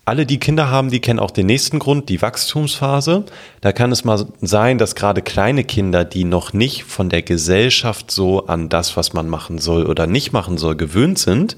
Alle, 0.03 0.25
die 0.25 0.39
Kinder 0.39 0.69
haben, 0.69 0.89
die 0.89 0.99
kennen 0.99 1.19
auch 1.19 1.29
den 1.29 1.45
nächsten 1.45 1.77
Grund, 1.77 2.09
die 2.09 2.21
Wachstumsphase. 2.21 3.23
Da 3.61 3.71
kann 3.71 3.91
es 3.91 4.03
mal 4.03 4.25
sein, 4.41 4.79
dass 4.79 4.95
gerade 4.95 5.21
kleine 5.21 5.63
Kinder, 5.63 6.05
die 6.05 6.23
noch 6.23 6.53
nicht 6.53 6.85
von 6.85 7.09
der 7.09 7.21
Gesellschaft 7.21 8.09
so 8.09 8.47
an 8.47 8.67
das, 8.67 8.97
was 8.97 9.13
man 9.13 9.29
machen 9.29 9.59
soll 9.59 9.85
oder 9.85 10.07
nicht 10.07 10.33
machen 10.33 10.57
soll, 10.57 10.75
gewöhnt 10.75 11.19
sind, 11.19 11.55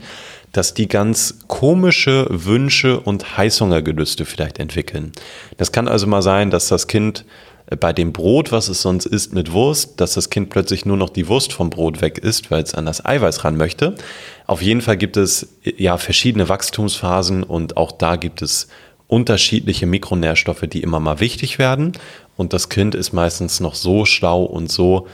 dass 0.52 0.74
die 0.74 0.90
ganz 0.90 1.40
komische 1.48 2.28
Wünsche 2.30 3.00
und 3.00 3.38
Heißhungergelüste 3.38 4.26
vielleicht 4.26 4.60
entwickeln. 4.60 5.14
Das 5.58 5.72
kann 5.72 5.88
also 5.88 6.06
mal 6.06 6.22
sein, 6.22 6.52
dass 6.52 6.68
das 6.68 6.88
Kind 6.88 7.26
bei 7.79 7.93
dem 7.93 8.13
Brot, 8.13 8.51
was 8.51 8.67
es 8.67 8.82
sonst 8.82 9.05
isst 9.05 9.34
mit 9.34 9.51
Wurst, 9.51 10.00
dass 10.01 10.13
das 10.13 10.29
Kind 10.29 10.50
plötzlich 10.50 10.86
nur 10.86 10.98
noch 10.98 11.10
die 11.10 11.27
Wurst 11.27 11.53
vom 11.53 11.70
Brot 11.70 12.01
weg 12.01 12.17
isst, 12.17 12.51
weil 12.51 12.63
es 12.63 12.75
an 12.75 12.86
das 12.86 13.05
Eiweiß 13.05 13.43
ran 13.43 13.58
möchte. 13.58 13.96
Auf 14.48 14.62
jeden 14.62 14.82
Fall 14.82 14.98
gibt 14.98 15.17
es 15.17 15.55
ja 15.63 15.98
verschiedene 15.98 16.50
Wachstumsphasen 16.50 17.43
und 17.43 17.77
auch 17.77 17.91
da 17.91 18.15
gibt 18.17 18.41
es 18.41 18.67
unterschiedliche 19.08 19.86
Mikronährstoffe, 19.86 20.65
die 20.67 20.82
immer 20.82 21.00
mal 21.00 21.20
wichtig 21.20 21.60
werden. 21.60 21.93
Und 22.36 22.53
das 22.53 22.70
Kind 22.70 22.96
ist 22.96 23.13
meistens 23.13 23.60
noch 23.60 23.75
so 23.75 24.05
schlau 24.05 24.43
und 24.43 24.72
so 24.72 25.08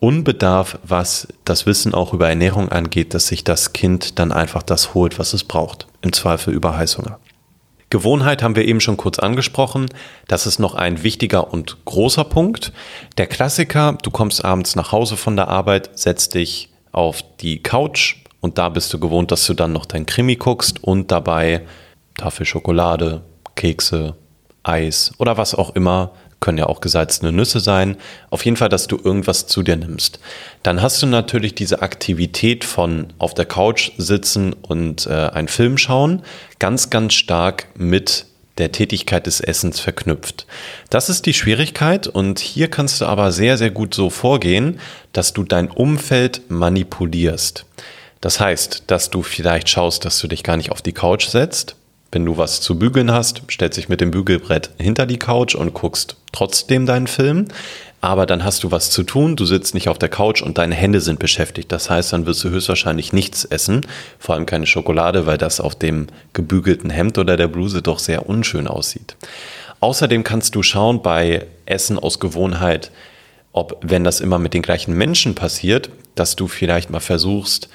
Unbedarf, 0.00 0.78
was 0.82 1.26
das 1.46 1.64
Wissen 1.64 1.94
auch 1.94 2.12
über 2.12 2.28
Ernährung 2.28 2.68
angeht, 2.68 3.14
dass 3.14 3.28
sich 3.28 3.44
das 3.44 3.72
Kind 3.72 4.18
dann 4.18 4.30
einfach 4.30 4.62
das 4.62 4.92
holt, 4.92 5.18
was 5.18 5.32
es 5.32 5.42
braucht. 5.42 5.86
Im 6.02 6.12
Zweifel 6.12 6.52
über 6.52 6.76
Heißhunger. 6.76 7.18
Gewohnheit 7.90 8.42
haben 8.42 8.56
wir 8.56 8.64
eben 8.64 8.80
schon 8.80 8.96
kurz 8.96 9.18
angesprochen. 9.18 9.86
Das 10.26 10.46
ist 10.46 10.58
noch 10.58 10.74
ein 10.74 11.02
wichtiger 11.02 11.52
und 11.52 11.84
großer 11.84 12.24
Punkt. 12.24 12.72
Der 13.16 13.26
Klassiker, 13.26 13.96
du 14.02 14.10
kommst 14.10 14.44
abends 14.44 14.74
nach 14.74 14.92
Hause 14.92 15.16
von 15.16 15.36
der 15.36 15.48
Arbeit, 15.48 15.90
setzt 15.94 16.34
dich 16.34 16.68
auf 16.90 17.22
die 17.40 17.62
Couch 17.62 18.16
und 18.40 18.58
da 18.58 18.68
bist 18.70 18.92
du 18.92 18.98
gewohnt, 18.98 19.30
dass 19.30 19.46
du 19.46 19.54
dann 19.54 19.72
noch 19.72 19.86
dein 19.86 20.06
Krimi 20.06 20.36
guckst 20.36 20.82
und 20.82 21.12
dabei 21.12 21.62
Tafel 22.14 22.46
Schokolade, 22.46 23.22
Kekse, 23.54 24.16
Eis 24.62 25.12
oder 25.18 25.36
was 25.36 25.54
auch 25.54 25.74
immer 25.76 26.12
können 26.40 26.58
ja 26.58 26.66
auch 26.66 26.80
gesalzene 26.80 27.32
Nüsse 27.32 27.60
sein. 27.60 27.96
Auf 28.30 28.44
jeden 28.44 28.56
Fall, 28.56 28.68
dass 28.68 28.86
du 28.86 28.98
irgendwas 29.02 29.46
zu 29.46 29.62
dir 29.62 29.76
nimmst. 29.76 30.20
Dann 30.62 30.82
hast 30.82 31.02
du 31.02 31.06
natürlich 31.06 31.54
diese 31.54 31.82
Aktivität 31.82 32.64
von 32.64 33.12
auf 33.18 33.34
der 33.34 33.46
Couch 33.46 33.92
sitzen 33.96 34.52
und 34.52 35.06
äh, 35.06 35.10
einen 35.10 35.48
Film 35.48 35.78
schauen, 35.78 36.22
ganz, 36.58 36.90
ganz 36.90 37.14
stark 37.14 37.68
mit 37.76 38.26
der 38.58 38.72
Tätigkeit 38.72 39.26
des 39.26 39.40
Essens 39.40 39.80
verknüpft. 39.80 40.46
Das 40.88 41.08
ist 41.08 41.26
die 41.26 41.34
Schwierigkeit 41.34 42.06
und 42.06 42.38
hier 42.38 42.68
kannst 42.68 43.00
du 43.00 43.06
aber 43.06 43.32
sehr, 43.32 43.58
sehr 43.58 43.70
gut 43.70 43.94
so 43.94 44.08
vorgehen, 44.08 44.80
dass 45.12 45.32
du 45.32 45.44
dein 45.44 45.70
Umfeld 45.70 46.42
manipulierst. 46.48 47.66
Das 48.20 48.40
heißt, 48.40 48.84
dass 48.86 49.10
du 49.10 49.22
vielleicht 49.22 49.68
schaust, 49.68 50.04
dass 50.04 50.18
du 50.18 50.28
dich 50.28 50.42
gar 50.42 50.56
nicht 50.56 50.72
auf 50.72 50.80
die 50.80 50.92
Couch 50.92 51.26
setzt, 51.26 51.76
wenn 52.16 52.24
du 52.24 52.38
was 52.38 52.62
zu 52.62 52.78
bügeln 52.78 53.12
hast, 53.12 53.42
stellst 53.50 53.76
dich 53.76 53.90
mit 53.90 54.00
dem 54.00 54.10
Bügelbrett 54.10 54.70
hinter 54.78 55.04
die 55.04 55.18
Couch 55.18 55.54
und 55.54 55.74
guckst 55.74 56.16
trotzdem 56.32 56.86
deinen 56.86 57.08
Film. 57.08 57.48
Aber 58.00 58.24
dann 58.24 58.42
hast 58.42 58.64
du 58.64 58.70
was 58.70 58.88
zu 58.88 59.02
tun, 59.02 59.36
du 59.36 59.44
sitzt 59.44 59.74
nicht 59.74 59.90
auf 59.90 59.98
der 59.98 60.08
Couch 60.08 60.40
und 60.40 60.56
deine 60.56 60.74
Hände 60.74 61.02
sind 61.02 61.18
beschäftigt. 61.18 61.70
Das 61.70 61.90
heißt, 61.90 62.14
dann 62.14 62.24
wirst 62.24 62.42
du 62.42 62.48
höchstwahrscheinlich 62.48 63.12
nichts 63.12 63.44
essen, 63.44 63.82
vor 64.18 64.34
allem 64.34 64.46
keine 64.46 64.66
Schokolade, 64.66 65.26
weil 65.26 65.36
das 65.36 65.60
auf 65.60 65.74
dem 65.74 66.06
gebügelten 66.32 66.88
Hemd 66.88 67.18
oder 67.18 67.36
der 67.36 67.48
Bluse 67.48 67.82
doch 67.82 67.98
sehr 67.98 68.26
unschön 68.26 68.66
aussieht. 68.66 69.14
Außerdem 69.80 70.24
kannst 70.24 70.54
du 70.54 70.62
schauen 70.62 71.02
bei 71.02 71.46
Essen 71.66 71.98
aus 71.98 72.18
Gewohnheit, 72.18 72.92
ob, 73.52 73.78
wenn 73.82 74.04
das 74.04 74.22
immer 74.22 74.38
mit 74.38 74.54
den 74.54 74.62
gleichen 74.62 74.96
Menschen 74.96 75.34
passiert, 75.34 75.90
dass 76.14 76.34
du 76.34 76.48
vielleicht 76.48 76.88
mal 76.88 77.00
versuchst, 77.00 77.68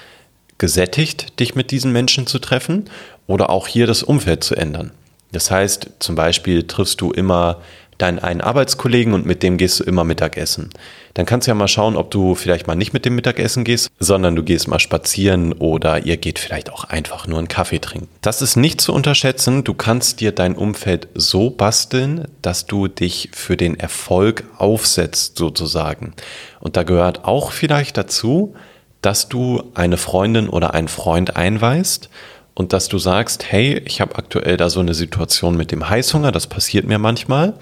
gesättigt 0.57 1.39
dich 1.39 1.53
mit 1.55 1.69
diesen 1.69 1.91
Menschen 1.91 2.25
zu 2.25 2.39
treffen 2.39 2.87
oder 3.31 3.49
auch 3.49 3.67
hier 3.67 3.87
das 3.87 4.03
Umfeld 4.03 4.43
zu 4.43 4.55
ändern. 4.55 4.91
Das 5.31 5.49
heißt, 5.49 5.91
zum 5.99 6.15
Beispiel 6.15 6.67
triffst 6.67 6.99
du 6.99 7.11
immer 7.11 7.61
deinen 7.97 8.19
einen 8.19 8.41
Arbeitskollegen 8.41 9.13
und 9.13 9.25
mit 9.25 9.43
dem 9.43 9.57
gehst 9.57 9.79
du 9.79 9.83
immer 9.83 10.03
Mittagessen. 10.03 10.69
Dann 11.13 11.25
kannst 11.25 11.47
du 11.47 11.51
ja 11.51 11.55
mal 11.55 11.67
schauen, 11.67 11.95
ob 11.95 12.09
du 12.09 12.35
vielleicht 12.35 12.67
mal 12.67 12.75
nicht 12.75 12.93
mit 12.93 13.05
dem 13.05 13.15
Mittagessen 13.15 13.63
gehst, 13.63 13.89
sondern 13.99 14.35
du 14.35 14.43
gehst 14.43 14.67
mal 14.67 14.79
spazieren 14.79 15.53
oder 15.53 16.05
ihr 16.05 16.17
geht 16.17 16.39
vielleicht 16.39 16.71
auch 16.71 16.83
einfach 16.85 17.27
nur 17.27 17.37
einen 17.37 17.47
Kaffee 17.47 17.79
trinken. 17.79 18.09
Das 18.21 18.41
ist 18.41 18.55
nicht 18.55 18.81
zu 18.81 18.91
unterschätzen. 18.93 19.63
Du 19.63 19.73
kannst 19.73 20.19
dir 20.19 20.31
dein 20.31 20.55
Umfeld 20.55 21.07
so 21.13 21.51
basteln, 21.51 22.27
dass 22.41 22.65
du 22.65 22.87
dich 22.87 23.29
für 23.33 23.55
den 23.55 23.79
Erfolg 23.79 24.45
aufsetzt 24.57 25.37
sozusagen. 25.37 26.13
Und 26.59 26.75
da 26.77 26.83
gehört 26.83 27.23
auch 27.25 27.51
vielleicht 27.51 27.97
dazu, 27.97 28.55
dass 29.01 29.29
du 29.29 29.63
eine 29.73 29.97
Freundin 29.97 30.49
oder 30.49 30.73
einen 30.73 30.87
Freund 30.87 31.35
einweist 31.35 32.09
und 32.53 32.73
dass 32.73 32.87
du 32.87 32.97
sagst, 32.97 33.51
hey, 33.51 33.81
ich 33.85 34.01
habe 34.01 34.15
aktuell 34.15 34.57
da 34.57 34.69
so 34.69 34.79
eine 34.79 34.93
Situation 34.93 35.55
mit 35.55 35.71
dem 35.71 35.89
Heißhunger, 35.89 36.31
das 36.31 36.47
passiert 36.47 36.85
mir 36.85 36.99
manchmal. 36.99 37.53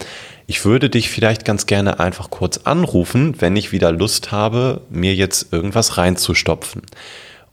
Ich 0.48 0.66
würde 0.66 0.90
dich 0.90 1.10
vielleicht 1.10 1.46
ganz 1.46 1.68
gerne 1.68 2.00
einfach 2.00 2.30
kurz 2.30 2.58
anrufen, 2.64 3.36
wenn 3.40 3.56
ich 3.56 3.72
wieder 3.72 3.92
Lust 3.92 4.32
habe, 4.32 4.82
mir 4.90 5.14
jetzt 5.14 5.54
irgendwas 5.54 5.98
reinzustopfen. 5.98 6.82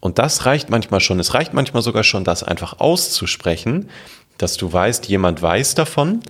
Und 0.01 0.19
das 0.19 0.47
reicht 0.47 0.71
manchmal 0.71 1.01
schon. 1.01 1.21
Es 1.21 1.35
reicht 1.35 1.53
manchmal 1.53 1.83
sogar 1.83 2.05
schon, 2.05 2.25
das 2.25 2.43
einfach 2.43 2.81
auszusprechen, 2.81 3.91
dass 4.39 4.57
du 4.57 4.73
weißt, 4.73 5.07
jemand 5.09 5.43
weiß 5.43 5.75
davon 5.75 6.21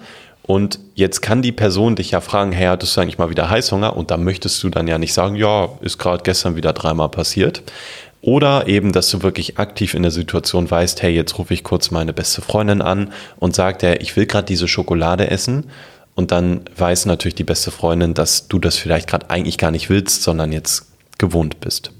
und 0.47 0.79
jetzt 0.95 1.23
kann 1.23 1.43
die 1.43 1.51
Person 1.51 1.97
dich 1.97 2.13
ja 2.13 2.21
fragen, 2.21 2.53
hey, 2.53 2.67
hattest 2.67 2.97
du 2.97 3.01
eigentlich 3.01 3.19
mal 3.19 3.31
wieder 3.31 3.51
Heißhunger? 3.51 3.97
Und 3.97 4.13
da 4.13 4.17
möchtest 4.17 4.63
du 4.63 4.71
dann 4.71 4.87
ja 4.87 4.97
nicht 4.97 5.13
sagen, 5.13 5.35
ja, 5.35 5.71
ist 5.81 5.99
gerade 5.99 6.23
gestern 6.23 6.55
wieder 6.55 6.73
dreimal 6.73 7.09
passiert. 7.09 7.65
Oder 8.21 8.67
eben, 8.67 8.93
dass 8.93 9.11
du 9.11 9.23
wirklich 9.23 9.59
aktiv 9.59 9.95
in 9.95 10.03
der 10.03 10.11
Situation 10.11 10.71
weißt, 10.71 11.03
hey, 11.03 11.15
jetzt 11.15 11.39
rufe 11.39 11.55
ich 11.55 11.63
kurz 11.63 11.91
meine 11.91 12.13
beste 12.13 12.43
Freundin 12.43 12.83
an 12.83 13.13
und 13.39 13.55
sagt, 13.55 13.83
hey, 13.83 13.99
ich 14.01 14.17
will 14.17 14.27
gerade 14.27 14.47
diese 14.47 14.69
Schokolade 14.69 15.31
essen. 15.31 15.67
Und 16.15 16.33
dann 16.33 16.63
weiß 16.77 17.07
natürlich 17.07 17.35
die 17.35 17.45
beste 17.45 17.71
Freundin, 17.71 18.15
dass 18.15 18.49
du 18.49 18.59
das 18.59 18.77
vielleicht 18.77 19.09
gerade 19.09 19.31
eigentlich 19.31 19.59
gar 19.59 19.71
nicht 19.71 19.91
willst, 19.91 20.23
sondern 20.23 20.51
jetzt 20.51 20.91
gewohnt 21.19 21.61
bist. 21.61 21.93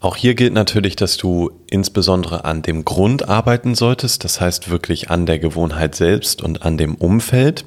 Auch 0.00 0.16
hier 0.16 0.34
gilt 0.34 0.52
natürlich, 0.52 0.96
dass 0.96 1.16
du 1.16 1.52
insbesondere 1.70 2.44
an 2.44 2.62
dem 2.62 2.84
Grund 2.84 3.28
arbeiten 3.28 3.76
solltest, 3.76 4.24
das 4.24 4.40
heißt 4.40 4.68
wirklich 4.68 5.10
an 5.10 5.26
der 5.26 5.38
Gewohnheit 5.38 5.94
selbst 5.94 6.42
und 6.42 6.62
an 6.62 6.76
dem 6.76 6.96
Umfeld. 6.96 7.64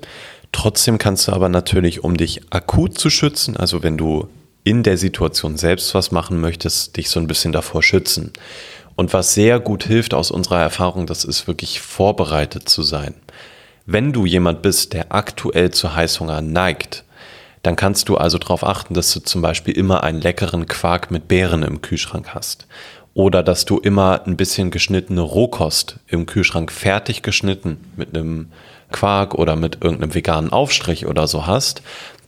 Trotzdem 0.52 0.98
kannst 0.98 1.30
du 1.30 1.32
aber 1.32 1.48
natürlich, 1.48 2.04
um 2.04 2.18
dich 2.18 2.42
akut 2.50 3.00
zu 3.00 3.10
schützen, 3.10 3.56
also 3.56 3.84
wenn 3.84 3.98
du 3.98 4.28
in 4.66 4.84
der 4.84 4.98
Situation 4.98 5.56
selbst 5.56 5.94
was 5.94 6.12
machen 6.12 6.42
möchtest, 6.42 6.98
dich 6.98 7.10
so 7.10 7.22
ein 7.22 7.28
bisschen 7.28 7.54
davor 7.54 7.82
schützen. 7.82 8.34
Und 8.96 9.14
was 9.14 9.34
sehr 9.34 9.60
gut 9.60 9.84
hilft 9.84 10.14
aus 10.14 10.32
unserer 10.32 10.60
Erfahrung, 10.60 11.06
das 11.06 11.24
ist 11.24 11.48
wirklich 11.48 11.80
vorbereitet 11.80 12.68
zu 12.68 12.82
sein. 12.82 13.14
Wenn 13.86 14.12
du 14.12 14.26
jemand 14.26 14.64
bist, 14.64 14.94
der 14.94 15.14
aktuell 15.14 15.70
zu 15.72 15.96
Heißhunger 15.96 16.42
neigt, 16.42 17.04
dann 17.62 17.76
kannst 17.76 18.10
du 18.10 18.18
also 18.18 18.38
darauf 18.40 18.64
achten, 18.64 18.96
dass 18.96 19.14
du 19.14 19.20
zum 19.20 19.42
Beispiel 19.42 19.78
immer 19.78 20.04
einen 20.04 20.22
leckeren 20.22 20.68
Quark 20.68 21.12
mit 21.12 21.28
Beeren 21.28 21.62
im 21.62 21.82
Kühlschrank 21.82 22.30
hast. 22.34 22.68
Oder 23.14 23.44
dass 23.44 23.66
du 23.66 23.78
immer 23.78 24.22
ein 24.26 24.36
bisschen 24.36 24.72
geschnittene 24.72 25.22
Rohkost 25.22 26.00
im 26.08 26.26
Kühlschrank 26.26 26.72
fertig 26.72 27.22
geschnitten 27.22 27.78
mit 27.96 28.16
einem 28.16 28.52
Quark 28.92 29.36
oder 29.36 29.56
mit 29.56 29.84
irgendeinem 29.84 30.14
veganen 30.14 30.52
Aufstrich 30.52 31.06
oder 31.06 31.28
so 31.28 31.48
hast, 31.48 31.82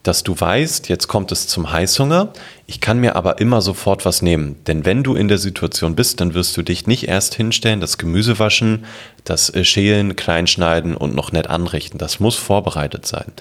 dass 0.07 0.23
du 0.23 0.39
weißt, 0.39 0.87
jetzt 0.87 1.07
kommt 1.07 1.31
es 1.33 1.47
zum 1.47 1.71
Heißhunger, 1.71 2.31
ich 2.65 2.79
kann 2.79 2.99
mir 2.99 3.15
aber 3.15 3.39
immer 3.39 3.61
sofort 3.61 4.05
was 4.05 4.21
nehmen. 4.21 4.55
Denn 4.65 4.85
wenn 4.85 5.03
du 5.03 5.15
in 5.15 5.27
der 5.27 5.37
Situation 5.37 5.95
bist, 5.95 6.21
dann 6.21 6.33
wirst 6.33 6.55
du 6.55 6.61
dich 6.61 6.87
nicht 6.87 7.07
erst 7.07 7.35
hinstellen, 7.35 7.81
das 7.81 7.97
Gemüse 7.97 8.39
waschen, 8.39 8.85
das 9.25 9.53
äh, 9.53 9.65
Schälen, 9.65 10.15
Kleinschneiden 10.15 10.95
und 10.95 11.13
noch 11.13 11.31
nett 11.31 11.47
anrichten. 11.47 11.97
Das 11.97 12.19
muss 12.19 12.35
vorbereitet 12.35 13.05
sein. 13.05 13.33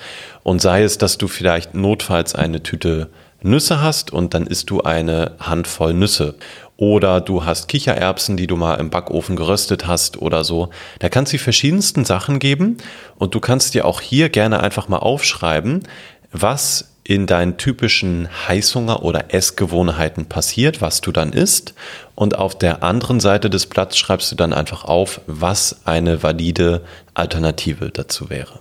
Und 0.43 0.61
sei 0.61 0.83
es, 0.83 0.99
dass 0.99 1.19
du 1.19 1.29
vielleicht 1.29 1.75
notfalls 1.75 2.35
eine 2.35 2.63
Tüte 2.63 3.11
Nüsse 3.43 3.81
hast 3.81 4.13
und 4.13 4.35
dann 4.35 4.47
isst 4.47 4.71
du 4.71 4.83
eine 4.83 5.33
Handvoll 5.39 5.95
Nüsse. 5.95 6.35
Oder 6.79 7.23
du 7.23 7.45
hast 7.45 7.69
Kichererbsen, 7.69 8.37
die 8.37 8.47
du 8.47 8.57
mal 8.57 8.75
im 8.75 8.91
Backofen 8.91 9.35
geröstet 9.35 9.87
hast 9.87 10.21
oder 10.21 10.45
so. 10.45 10.69
Da 10.99 11.09
kann 11.09 11.25
es 11.25 11.31
die 11.31 11.39
verschiedensten 11.39 12.05
Sachen 12.05 12.39
geben 12.39 12.77
und 13.17 13.35
du 13.35 13.41
kannst 13.41 13.73
dir 13.73 13.87
auch 13.87 14.03
hier 14.03 14.29
gerne 14.29 14.61
einfach 14.61 14.89
mal 14.89 14.99
aufschreiben, 14.99 15.85
was 16.43 16.93
in 17.05 17.27
deinen 17.27 17.57
typischen 17.57 18.29
Heißhunger- 18.49 19.03
oder 19.03 19.33
Essgewohnheiten 19.33 20.27
passiert, 20.27 20.81
was 20.81 21.01
du 21.01 21.13
dann 21.13 21.33
isst. 21.33 21.75
Und 22.17 22.37
auf 22.37 22.59
der 22.59 22.83
anderen 22.83 23.21
Seite 23.21 23.49
des 23.49 23.67
Blatts 23.67 23.97
schreibst 23.97 24.33
du 24.33 24.37
dann 24.37 24.53
einfach 24.53 24.85
auf, 24.85 25.21
was 25.27 25.83
eine 25.85 26.23
valide 26.23 26.83
Alternative 27.15 27.91
dazu 27.91 28.29
wäre. 28.29 28.59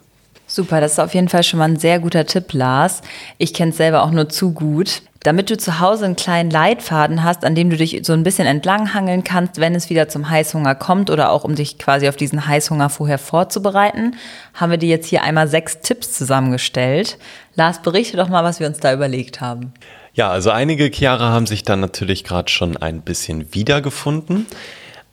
Super, 0.56 0.80
das 0.80 0.94
ist 0.94 1.00
auf 1.00 1.14
jeden 1.14 1.28
Fall 1.28 1.44
schon 1.44 1.60
mal 1.60 1.68
ein 1.68 1.76
sehr 1.76 2.00
guter 2.00 2.26
Tipp, 2.26 2.54
Lars. 2.54 3.02
Ich 3.38 3.54
kenne 3.54 3.72
es 3.72 3.78
selber 3.78 4.04
auch 4.04 4.12
nur 4.12 4.30
zu 4.30 4.54
gut 4.54 5.02
damit 5.26 5.50
du 5.50 5.58
zu 5.58 5.80
Hause 5.80 6.06
einen 6.06 6.16
kleinen 6.16 6.52
Leitfaden 6.52 7.24
hast, 7.24 7.46
an 7.46 7.56
dem 7.56 7.72
du 7.72 7.78
dich 7.78 8.00
so 8.04 8.14
ein 8.14 8.22
bisschen 8.22 8.46
entlanghangeln 8.46 9.24
kannst, 9.24 9.60
wenn 9.60 9.74
es 9.74 9.90
wieder 9.90 10.08
zum 10.08 10.30
Heißhunger 10.30 10.76
kommt 10.76 11.10
oder 11.10 11.32
auch 11.32 11.44
um 11.44 11.56
dich 11.56 11.80
quasi 11.80 12.08
auf 12.08 12.16
diesen 12.16 12.46
Heißhunger 12.46 12.92
vorher 12.92 13.18
vorzubereiten, 13.18 14.16
haben 14.54 14.70
wir 14.70 14.78
dir 14.78 14.90
jetzt 14.90 15.08
hier 15.08 15.24
einmal 15.24 15.48
sechs 15.48 15.80
Tipps 15.80 16.12
zusammengestellt. 16.12 17.18
Lars, 17.56 17.82
berichte 17.82 18.18
doch 18.18 18.30
mal, 18.30 18.44
was 18.44 18.60
wir 18.60 18.68
uns 18.68 18.78
da 18.78 18.94
überlegt 18.94 19.42
haben. 19.42 19.74
Ja, 20.14 20.30
also 20.30 20.52
einige 20.52 20.92
Chiara 20.92 21.32
haben 21.32 21.48
sich 21.48 21.64
dann 21.64 21.80
natürlich 21.80 22.24
gerade 22.24 22.52
schon 22.52 22.78
ein 22.78 23.02
bisschen 23.02 23.52
wiedergefunden. 23.52 24.46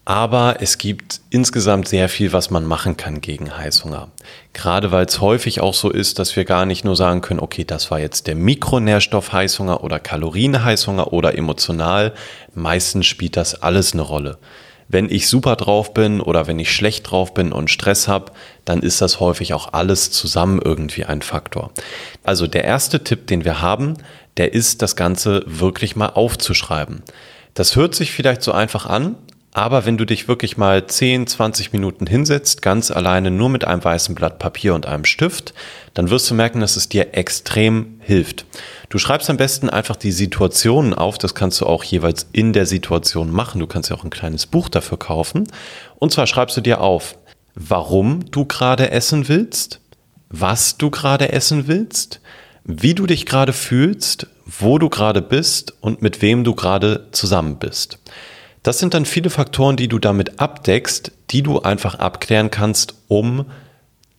Aber 0.04 0.56
es 0.58 0.78
gibt 0.78 1.20
insgesamt 1.30 1.86
sehr 1.86 2.08
viel, 2.08 2.32
was 2.32 2.50
man 2.50 2.64
machen 2.64 2.96
kann 2.96 3.20
gegen 3.20 3.56
Heißhunger. 3.56 4.08
Gerade 4.52 4.90
weil 4.90 5.06
es 5.06 5.20
häufig 5.20 5.60
auch 5.60 5.74
so 5.74 5.90
ist, 5.90 6.18
dass 6.18 6.34
wir 6.34 6.44
gar 6.44 6.66
nicht 6.66 6.84
nur 6.84 6.96
sagen 6.96 7.20
können, 7.20 7.38
okay, 7.38 7.64
das 7.64 7.90
war 7.92 8.00
jetzt 8.00 8.26
der 8.26 8.34
Mikronährstoff-Heißhunger 8.34 9.84
oder 9.84 10.00
Kalorien-Heißhunger 10.00 11.12
oder 11.12 11.38
emotional. 11.38 12.14
Meistens 12.52 13.06
spielt 13.06 13.36
das 13.36 13.62
alles 13.62 13.92
eine 13.92 14.02
Rolle. 14.02 14.38
Wenn 14.88 15.08
ich 15.08 15.28
super 15.28 15.54
drauf 15.54 15.94
bin 15.94 16.20
oder 16.20 16.48
wenn 16.48 16.58
ich 16.58 16.74
schlecht 16.74 17.10
drauf 17.10 17.32
bin 17.32 17.52
und 17.52 17.70
Stress 17.70 18.08
habe, 18.08 18.32
dann 18.64 18.80
ist 18.80 19.00
das 19.00 19.20
häufig 19.20 19.54
auch 19.54 19.72
alles 19.72 20.10
zusammen 20.10 20.60
irgendwie 20.62 21.04
ein 21.04 21.22
Faktor. 21.22 21.70
Also 22.24 22.48
der 22.48 22.64
erste 22.64 23.04
Tipp, 23.04 23.28
den 23.28 23.44
wir 23.44 23.62
haben, 23.62 23.94
der 24.36 24.52
ist, 24.52 24.82
das 24.82 24.96
Ganze 24.96 25.44
wirklich 25.46 25.94
mal 25.94 26.08
aufzuschreiben. 26.08 27.02
Das 27.54 27.76
hört 27.76 27.94
sich 27.94 28.10
vielleicht 28.10 28.42
so 28.42 28.52
einfach 28.52 28.86
an, 28.86 29.14
Aber 29.54 29.84
wenn 29.84 29.98
du 29.98 30.06
dich 30.06 30.28
wirklich 30.28 30.56
mal 30.56 30.86
10, 30.86 31.26
20 31.26 31.74
Minuten 31.74 32.06
hinsetzt, 32.06 32.62
ganz 32.62 32.90
alleine 32.90 33.30
nur 33.30 33.50
mit 33.50 33.66
einem 33.66 33.84
weißen 33.84 34.14
Blatt 34.14 34.38
Papier 34.38 34.74
und 34.74 34.86
einem 34.86 35.04
Stift, 35.04 35.52
dann 35.92 36.08
wirst 36.08 36.30
du 36.30 36.34
merken, 36.34 36.60
dass 36.60 36.76
es 36.76 36.88
dir 36.88 37.12
extrem 37.12 38.00
hilft. 38.00 38.46
Du 38.88 38.96
schreibst 38.96 39.28
am 39.28 39.36
besten 39.36 39.68
einfach 39.68 39.96
die 39.96 40.12
Situationen 40.12 40.94
auf. 40.94 41.18
Das 41.18 41.34
kannst 41.34 41.60
du 41.60 41.66
auch 41.66 41.84
jeweils 41.84 42.26
in 42.32 42.54
der 42.54 42.64
Situation 42.64 43.30
machen. 43.30 43.60
Du 43.60 43.66
kannst 43.66 43.90
ja 43.90 43.96
auch 43.96 44.04
ein 44.04 44.10
kleines 44.10 44.46
Buch 44.46 44.70
dafür 44.70 44.98
kaufen. 44.98 45.46
Und 45.98 46.12
zwar 46.12 46.26
schreibst 46.26 46.56
du 46.56 46.62
dir 46.62 46.80
auf, 46.80 47.18
warum 47.54 48.30
du 48.30 48.46
gerade 48.46 48.90
essen 48.90 49.28
willst, 49.28 49.80
was 50.30 50.78
du 50.78 50.88
gerade 50.88 51.30
essen 51.30 51.68
willst, 51.68 52.22
wie 52.64 52.94
du 52.94 53.04
dich 53.04 53.26
gerade 53.26 53.52
fühlst, 53.52 54.28
wo 54.46 54.78
du 54.78 54.88
gerade 54.88 55.20
bist 55.20 55.74
und 55.82 56.00
mit 56.00 56.22
wem 56.22 56.42
du 56.42 56.54
gerade 56.54 57.08
zusammen 57.12 57.58
bist. 57.58 57.98
Das 58.62 58.78
sind 58.78 58.94
dann 58.94 59.06
viele 59.06 59.30
Faktoren, 59.30 59.76
die 59.76 59.88
du 59.88 59.98
damit 59.98 60.38
abdeckst, 60.38 61.12
die 61.30 61.42
du 61.42 61.60
einfach 61.60 61.96
abklären 61.96 62.50
kannst, 62.50 62.94
um 63.08 63.46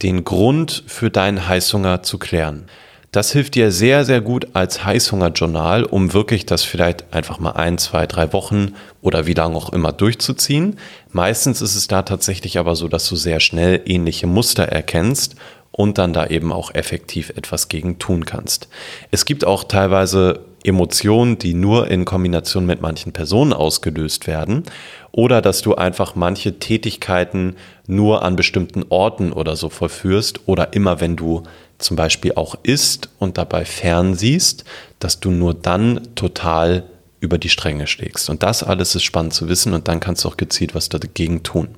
den 0.01 0.25
Grund 0.25 0.83
für 0.87 1.09
deinen 1.09 1.47
Heißhunger 1.47 2.03
zu 2.03 2.17
klären. 2.19 2.65
Das 3.13 3.31
hilft 3.31 3.53
dir 3.53 3.71
sehr, 3.71 4.05
sehr 4.05 4.21
gut 4.21 4.47
als 4.53 4.83
Heißhungerjournal, 4.83 5.83
um 5.83 6.13
wirklich 6.13 6.47
das 6.47 6.63
vielleicht 6.63 7.13
einfach 7.13 7.39
mal 7.39 7.51
ein, 7.51 7.77
zwei, 7.77 8.07
drei 8.07 8.33
Wochen 8.33 8.73
oder 9.01 9.27
wie 9.27 9.35
lange 9.35 9.55
auch 9.55 9.71
immer 9.71 9.93
durchzuziehen. 9.93 10.77
Meistens 11.11 11.61
ist 11.61 11.75
es 11.75 11.87
da 11.87 12.01
tatsächlich 12.01 12.57
aber 12.57 12.75
so, 12.75 12.87
dass 12.87 13.07
du 13.07 13.15
sehr 13.15 13.39
schnell 13.39 13.81
ähnliche 13.85 14.25
Muster 14.25 14.63
erkennst 14.63 15.35
und 15.71 15.99
dann 15.99 16.11
da 16.11 16.25
eben 16.25 16.51
auch 16.51 16.73
effektiv 16.73 17.29
etwas 17.29 17.69
gegen 17.69 17.99
tun 17.99 18.25
kannst. 18.25 18.67
Es 19.11 19.25
gibt 19.25 19.45
auch 19.45 19.63
teilweise 19.63 20.45
Emotionen, 20.63 21.37
die 21.37 21.53
nur 21.53 21.89
in 21.89 22.05
Kombination 22.05 22.65
mit 22.65 22.81
manchen 22.81 23.11
Personen 23.11 23.53
ausgelöst 23.53 24.27
werden 24.27 24.63
oder 25.11 25.41
dass 25.41 25.61
du 25.61 25.75
einfach 25.75 26.15
manche 26.15 26.59
Tätigkeiten 26.59 27.55
nur 27.87 28.23
an 28.23 28.35
bestimmten 28.35 28.85
Orten 28.89 29.33
oder 29.33 29.55
so 29.55 29.69
vollführst 29.69 30.41
oder 30.47 30.73
immer 30.73 31.01
wenn 31.01 31.15
du 31.15 31.43
zum 31.77 31.97
Beispiel 31.97 32.33
auch 32.35 32.55
isst 32.63 33.09
und 33.19 33.37
dabei 33.37 33.65
fernsiehst, 33.65 34.63
dass 34.99 35.19
du 35.19 35.31
nur 35.31 35.53
dann 35.53 36.15
total 36.15 36.83
über 37.19 37.37
die 37.37 37.49
Stränge 37.49 37.87
schlägst. 37.87 38.29
Und 38.29 38.43
das 38.43 38.63
alles 38.63 38.95
ist 38.95 39.03
spannend 39.03 39.33
zu 39.33 39.47
wissen 39.47 39.73
und 39.73 39.87
dann 39.87 39.99
kannst 39.99 40.23
du 40.23 40.29
auch 40.29 40.37
gezielt 40.37 40.75
was 40.75 40.89
dagegen 40.89 41.43
tun. 41.43 41.69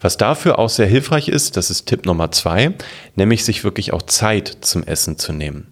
Was 0.00 0.16
dafür 0.16 0.58
auch 0.58 0.68
sehr 0.68 0.86
hilfreich 0.86 1.28
ist, 1.28 1.56
das 1.56 1.70
ist 1.70 1.86
Tipp 1.86 2.06
Nummer 2.06 2.30
zwei, 2.32 2.74
nämlich 3.16 3.44
sich 3.44 3.64
wirklich 3.64 3.92
auch 3.92 4.02
Zeit 4.02 4.58
zum 4.60 4.82
Essen 4.82 5.18
zu 5.18 5.32
nehmen. 5.32 5.68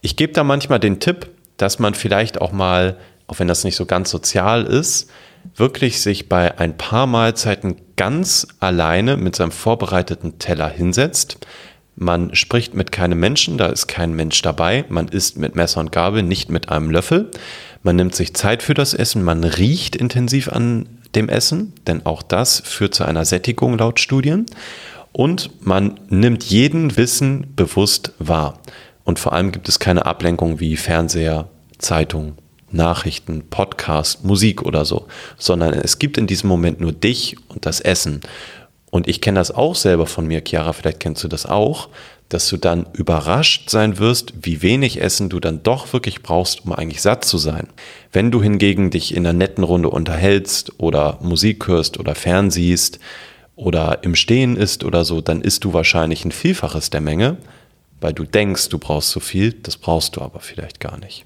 Ich 0.00 0.16
gebe 0.16 0.32
da 0.32 0.44
manchmal 0.44 0.80
den 0.80 1.00
Tipp, 1.00 1.30
dass 1.56 1.78
man 1.78 1.94
vielleicht 1.94 2.40
auch 2.40 2.52
mal, 2.52 2.96
auch 3.26 3.38
wenn 3.38 3.48
das 3.48 3.64
nicht 3.64 3.76
so 3.76 3.86
ganz 3.86 4.10
sozial 4.10 4.64
ist, 4.64 5.10
wirklich 5.56 6.00
sich 6.00 6.28
bei 6.28 6.58
ein 6.58 6.76
paar 6.76 7.06
Mahlzeiten 7.06 7.76
ganz 7.96 8.46
alleine 8.60 9.16
mit 9.16 9.36
seinem 9.36 9.52
vorbereiteten 9.52 10.38
Teller 10.38 10.68
hinsetzt. 10.68 11.38
Man 11.96 12.34
spricht 12.34 12.74
mit 12.74 12.90
keinem 12.90 13.20
Menschen, 13.20 13.56
da 13.56 13.66
ist 13.66 13.86
kein 13.86 14.14
Mensch 14.14 14.42
dabei. 14.42 14.84
Man 14.88 15.08
isst 15.08 15.38
mit 15.38 15.54
Messer 15.54 15.80
und 15.80 15.92
Gabel, 15.92 16.22
nicht 16.22 16.50
mit 16.50 16.68
einem 16.68 16.90
Löffel. 16.90 17.30
Man 17.82 17.96
nimmt 17.96 18.14
sich 18.14 18.34
Zeit 18.34 18.62
für 18.62 18.74
das 18.74 18.94
Essen, 18.94 19.22
man 19.22 19.44
riecht 19.44 19.94
intensiv 19.94 20.48
an 20.48 20.88
dem 21.14 21.28
Essen, 21.28 21.72
denn 21.86 22.04
auch 22.06 22.22
das 22.22 22.60
führt 22.60 22.94
zu 22.94 23.04
einer 23.04 23.24
Sättigung 23.24 23.78
laut 23.78 24.00
Studien. 24.00 24.46
Und 25.12 25.64
man 25.64 26.00
nimmt 26.08 26.42
jeden 26.42 26.96
Wissen 26.96 27.52
bewusst 27.54 28.12
wahr. 28.18 28.58
Und 29.04 29.18
vor 29.18 29.32
allem 29.32 29.52
gibt 29.52 29.68
es 29.68 29.78
keine 29.78 30.06
Ablenkung 30.06 30.60
wie 30.60 30.76
Fernseher, 30.76 31.48
Zeitung, 31.78 32.36
Nachrichten, 32.70 33.44
Podcast, 33.48 34.24
Musik 34.24 34.62
oder 34.62 34.84
so, 34.84 35.06
sondern 35.38 35.74
es 35.74 35.98
gibt 35.98 36.18
in 36.18 36.26
diesem 36.26 36.48
Moment 36.48 36.80
nur 36.80 36.92
dich 36.92 37.36
und 37.48 37.66
das 37.66 37.80
Essen. 37.80 38.20
Und 38.90 39.08
ich 39.08 39.20
kenne 39.20 39.38
das 39.40 39.50
auch 39.50 39.74
selber 39.74 40.06
von 40.06 40.26
mir, 40.26 40.42
Chiara, 40.46 40.72
vielleicht 40.72 41.00
kennst 41.00 41.22
du 41.24 41.28
das 41.28 41.46
auch, 41.46 41.88
dass 42.28 42.48
du 42.48 42.56
dann 42.56 42.86
überrascht 42.92 43.68
sein 43.70 43.98
wirst, 43.98 44.32
wie 44.42 44.62
wenig 44.62 45.00
Essen 45.00 45.28
du 45.28 45.40
dann 45.40 45.62
doch 45.62 45.92
wirklich 45.92 46.22
brauchst, 46.22 46.64
um 46.64 46.72
eigentlich 46.72 47.02
satt 47.02 47.24
zu 47.24 47.38
sein. 47.38 47.68
Wenn 48.12 48.30
du 48.30 48.42
hingegen 48.42 48.90
dich 48.90 49.14
in 49.14 49.26
einer 49.26 49.36
netten 49.36 49.62
Runde 49.62 49.90
unterhältst 49.90 50.72
oder 50.78 51.18
Musik 51.20 51.68
hörst 51.68 51.98
oder 51.98 52.14
fernsiehst 52.14 52.98
oder 53.56 54.02
im 54.02 54.14
Stehen 54.14 54.56
isst 54.56 54.84
oder 54.84 55.04
so, 55.04 55.20
dann 55.20 55.42
isst 55.42 55.64
du 55.64 55.72
wahrscheinlich 55.72 56.24
ein 56.24 56.32
Vielfaches 56.32 56.90
der 56.90 57.00
Menge, 57.00 57.36
weil 58.00 58.12
du 58.12 58.24
denkst, 58.24 58.68
du 58.68 58.78
brauchst 58.78 59.10
so 59.10 59.20
viel, 59.20 59.52
das 59.52 59.76
brauchst 59.76 60.16
du 60.16 60.20
aber 60.20 60.40
vielleicht 60.40 60.80
gar 60.80 60.98
nicht. 60.98 61.24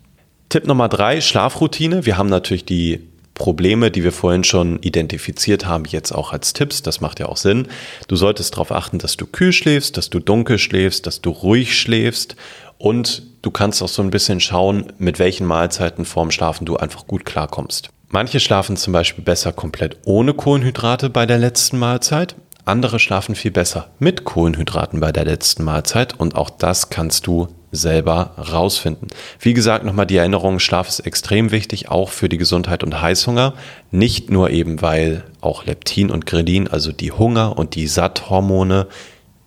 Tipp 0.49 0.67
Nummer 0.67 0.89
drei, 0.89 1.21
Schlafroutine. 1.21 2.07
Wir 2.07 2.17
haben 2.17 2.29
natürlich 2.29 2.65
die 2.65 3.09
Probleme, 3.35 3.91
die 3.91 4.03
wir 4.03 4.13
vorhin 4.13 4.45
schon 4.45 4.79
identifiziert 4.81 5.67
haben, 5.67 5.85
jetzt 5.85 6.13
auch 6.13 6.33
als 6.33 6.53
Tipps. 6.53 6.83
Das 6.83 7.01
macht 7.01 7.21
ja 7.21 7.27
auch 7.27 7.37
Sinn. 7.37 7.69
Du 8.09 8.17
solltest 8.17 8.55
darauf 8.55 8.73
achten, 8.73 8.99
dass 8.99 9.17
du 9.17 9.27
kühl 9.27 9.53
schläfst, 9.53 9.97
dass 9.97 10.11
du 10.11 10.19
dunkel 10.19 10.59
schläfst, 10.59 11.07
dass 11.07 11.21
du 11.21 11.31
ruhig 11.31 11.79
schläfst 11.79 12.37
und 12.79 13.23
du 13.43 13.51
kannst 13.51 13.83
auch 13.83 13.89
so 13.89 14.03
ein 14.03 14.11
bisschen 14.11 14.41
schauen, 14.41 14.93
mit 14.99 15.19
welchen 15.19 15.47
Mahlzeiten 15.47 16.05
vorm 16.05 16.31
Schlafen 16.31 16.65
du 16.65 16.77
einfach 16.77 17.07
gut 17.07 17.25
klarkommst. 17.25 17.91
Manche 18.09 18.41
schlafen 18.41 18.77
zum 18.77 18.93
Beispiel 18.93 19.23
besser 19.23 19.53
komplett 19.53 19.99
ohne 20.05 20.33
Kohlenhydrate 20.33 21.11
bei 21.11 21.27
der 21.27 21.39
letzten 21.39 21.79
Mahlzeit. 21.79 22.35
Andere 22.69 22.99
schlafen 22.99 23.35
viel 23.35 23.51
besser 23.51 23.89
mit 23.99 24.25
Kohlenhydraten 24.25 25.01
bei 25.01 25.11
der 25.11 25.25
letzten 25.25 25.65
Mahlzeit 25.65 26.19
und 26.21 26.35
auch 26.35 26.51
das 26.51 26.91
kannst 26.91 27.27
du 27.27 27.49
selber 27.73 28.33
rausfinden. 28.37 29.09
Wie 29.41 29.55
gesagt, 29.55 29.85
nochmal 29.85 30.07
die 30.07 30.17
Erinnerung, 30.17 30.59
Schlaf 30.59 30.89
ist 30.89 31.01
extrem 31.01 31.51
wichtig, 31.51 31.91
auch 31.91 32.11
für 32.11 32.29
die 32.29 32.39
Gesundheit 32.39 32.85
und 32.85 33.01
Heißhunger. 33.01 33.55
Nicht 33.91 34.31
nur 34.31 34.51
eben, 34.51 34.81
weil 34.83 35.25
auch 35.41 35.65
Leptin 35.65 36.11
und 36.11 36.27
Grelin, 36.27 36.69
also 36.69 36.93
die 36.93 37.13
Hunger- 37.13 37.59
und 37.59 37.75
die 37.75 37.87
Satthormone, 37.87 38.87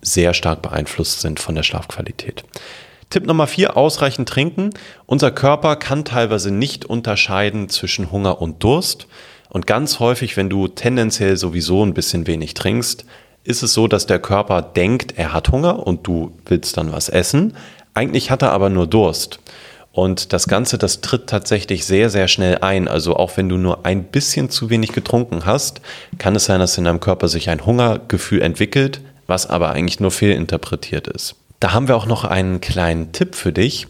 sehr 0.02 0.34
stark 0.34 0.62
beeinflusst 0.62 1.20
sind 1.20 1.38
von 1.38 1.54
der 1.54 1.62
Schlafqualität. 1.62 2.44
Tipp 3.10 3.26
Nummer 3.26 3.46
vier, 3.46 3.76
ausreichend 3.76 4.28
trinken. 4.28 4.70
Unser 5.06 5.30
Körper 5.30 5.76
kann 5.76 6.04
teilweise 6.04 6.50
nicht 6.50 6.86
unterscheiden 6.86 7.68
zwischen 7.68 8.10
Hunger 8.10 8.40
und 8.40 8.64
Durst. 8.64 9.06
Und 9.52 9.66
ganz 9.66 10.00
häufig, 10.00 10.38
wenn 10.38 10.48
du 10.48 10.66
tendenziell 10.66 11.36
sowieso 11.36 11.84
ein 11.84 11.92
bisschen 11.92 12.26
wenig 12.26 12.54
trinkst, 12.54 13.04
ist 13.44 13.62
es 13.62 13.74
so, 13.74 13.86
dass 13.86 14.06
der 14.06 14.18
Körper 14.18 14.62
denkt, 14.62 15.18
er 15.18 15.34
hat 15.34 15.50
Hunger 15.50 15.86
und 15.86 16.06
du 16.06 16.32
willst 16.46 16.78
dann 16.78 16.90
was 16.90 17.10
essen. 17.10 17.54
Eigentlich 17.92 18.30
hat 18.30 18.40
er 18.40 18.52
aber 18.52 18.70
nur 18.70 18.86
Durst. 18.86 19.40
Und 19.92 20.32
das 20.32 20.48
Ganze, 20.48 20.78
das 20.78 21.02
tritt 21.02 21.26
tatsächlich 21.26 21.84
sehr, 21.84 22.08
sehr 22.08 22.28
schnell 22.28 22.60
ein. 22.62 22.88
Also 22.88 23.14
auch 23.14 23.36
wenn 23.36 23.50
du 23.50 23.58
nur 23.58 23.84
ein 23.84 24.04
bisschen 24.04 24.48
zu 24.48 24.70
wenig 24.70 24.92
getrunken 24.92 25.44
hast, 25.44 25.82
kann 26.16 26.34
es 26.34 26.46
sein, 26.46 26.60
dass 26.60 26.78
in 26.78 26.84
deinem 26.84 27.00
Körper 27.00 27.28
sich 27.28 27.50
ein 27.50 27.66
Hungergefühl 27.66 28.40
entwickelt, 28.40 29.02
was 29.26 29.50
aber 29.50 29.72
eigentlich 29.72 30.00
nur 30.00 30.12
fehlinterpretiert 30.12 31.08
ist. 31.08 31.34
Da 31.60 31.74
haben 31.74 31.88
wir 31.88 31.96
auch 31.96 32.06
noch 32.06 32.24
einen 32.24 32.62
kleinen 32.62 33.12
Tipp 33.12 33.34
für 33.34 33.52
dich. 33.52 33.86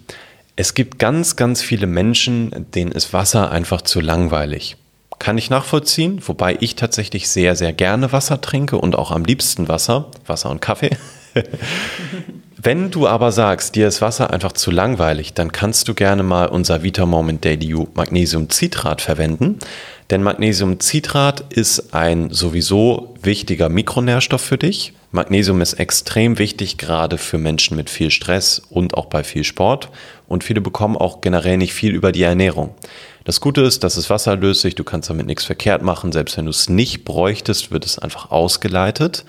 Es 0.57 0.75
gibt 0.75 0.98
ganz, 0.98 1.37
ganz 1.37 1.62
viele 1.62 1.87
Menschen, 1.87 2.66
denen 2.75 2.90
ist 2.90 3.12
Wasser 3.12 3.53
einfach 3.53 3.83
zu 3.83 4.01
langweilig 4.01 4.77
kann 5.23 5.39
ich 5.39 5.51
nachvollziehen, 5.51 6.21
wobei 6.27 6.57
ich 6.59 6.75
tatsächlich 6.75 7.29
sehr, 7.29 7.55
sehr 7.55 7.73
gerne 7.73 8.11
Wasser 8.11 8.41
trinke 8.41 8.77
und 8.77 8.97
auch 8.97 9.13
am 9.13 9.25
liebsten 9.25 9.69
Wasser, 9.69 10.11
Wasser 10.27 10.51
und 10.51 10.61
Kaffee. 10.61 10.97
Wenn 12.57 12.91
du 12.91 13.07
aber 13.07 13.31
sagst, 13.31 13.77
dir 13.77 13.87
ist 13.87 14.03
Wasser 14.03 14.33
einfach 14.33 14.51
zu 14.51 14.73
langweilig, 14.73 15.33
dann 15.33 15.53
kannst 15.53 15.87
du 15.87 15.95
gerne 15.95 16.25
mal 16.25 16.47
unser 16.49 16.83
Vita 16.83 17.07
Moment 17.07 17.45
Daily 17.45 17.73
U 17.73 17.87
Magnesium 17.95 18.51
Citrat 18.51 19.01
verwenden. 19.01 19.61
Denn 20.11 20.25
Magnesium 20.25 20.81
Citrat 20.81 21.41
ist 21.51 21.95
ein 21.95 22.31
sowieso 22.31 23.15
wichtiger 23.23 23.69
Mikronährstoff 23.69 24.41
für 24.41 24.59
dich. 24.59 24.93
Magnesium 25.13 25.61
ist 25.61 25.75
extrem 25.75 26.39
wichtig, 26.39 26.79
gerade 26.79 27.17
für 27.17 27.39
Menschen 27.39 27.77
mit 27.77 27.91
viel 27.91 28.11
Stress 28.11 28.61
und 28.71 28.95
auch 28.95 29.07
bei 29.07 29.23
viel 29.23 29.45
Sport. 29.45 29.89
Und 30.27 30.43
viele 30.43 30.61
bekommen 30.61 30.97
auch 30.97 31.21
generell 31.21 31.59
nicht 31.59 31.75
viel 31.75 31.95
über 31.95 32.11
die 32.11 32.23
Ernährung. 32.23 32.75
Das 33.25 33.41
Gute 33.41 33.63
ist, 33.63 33.85
dass 33.85 33.97
es 33.97 34.11
wasserlöslich, 34.11 34.75
du 34.75 34.85
kannst 34.85 35.11
damit 35.11 35.27
nichts 35.27 35.45
verkehrt 35.45 35.83
machen. 35.83 36.13
Selbst 36.13 36.37
wenn 36.37 36.47
du 36.47 36.51
es 36.51 36.69
nicht 36.69 37.05
bräuchtest, 37.05 37.71
wird 37.71 37.87
es 37.87 37.99
einfach 37.99 38.31
ausgeleitet. 38.31 39.25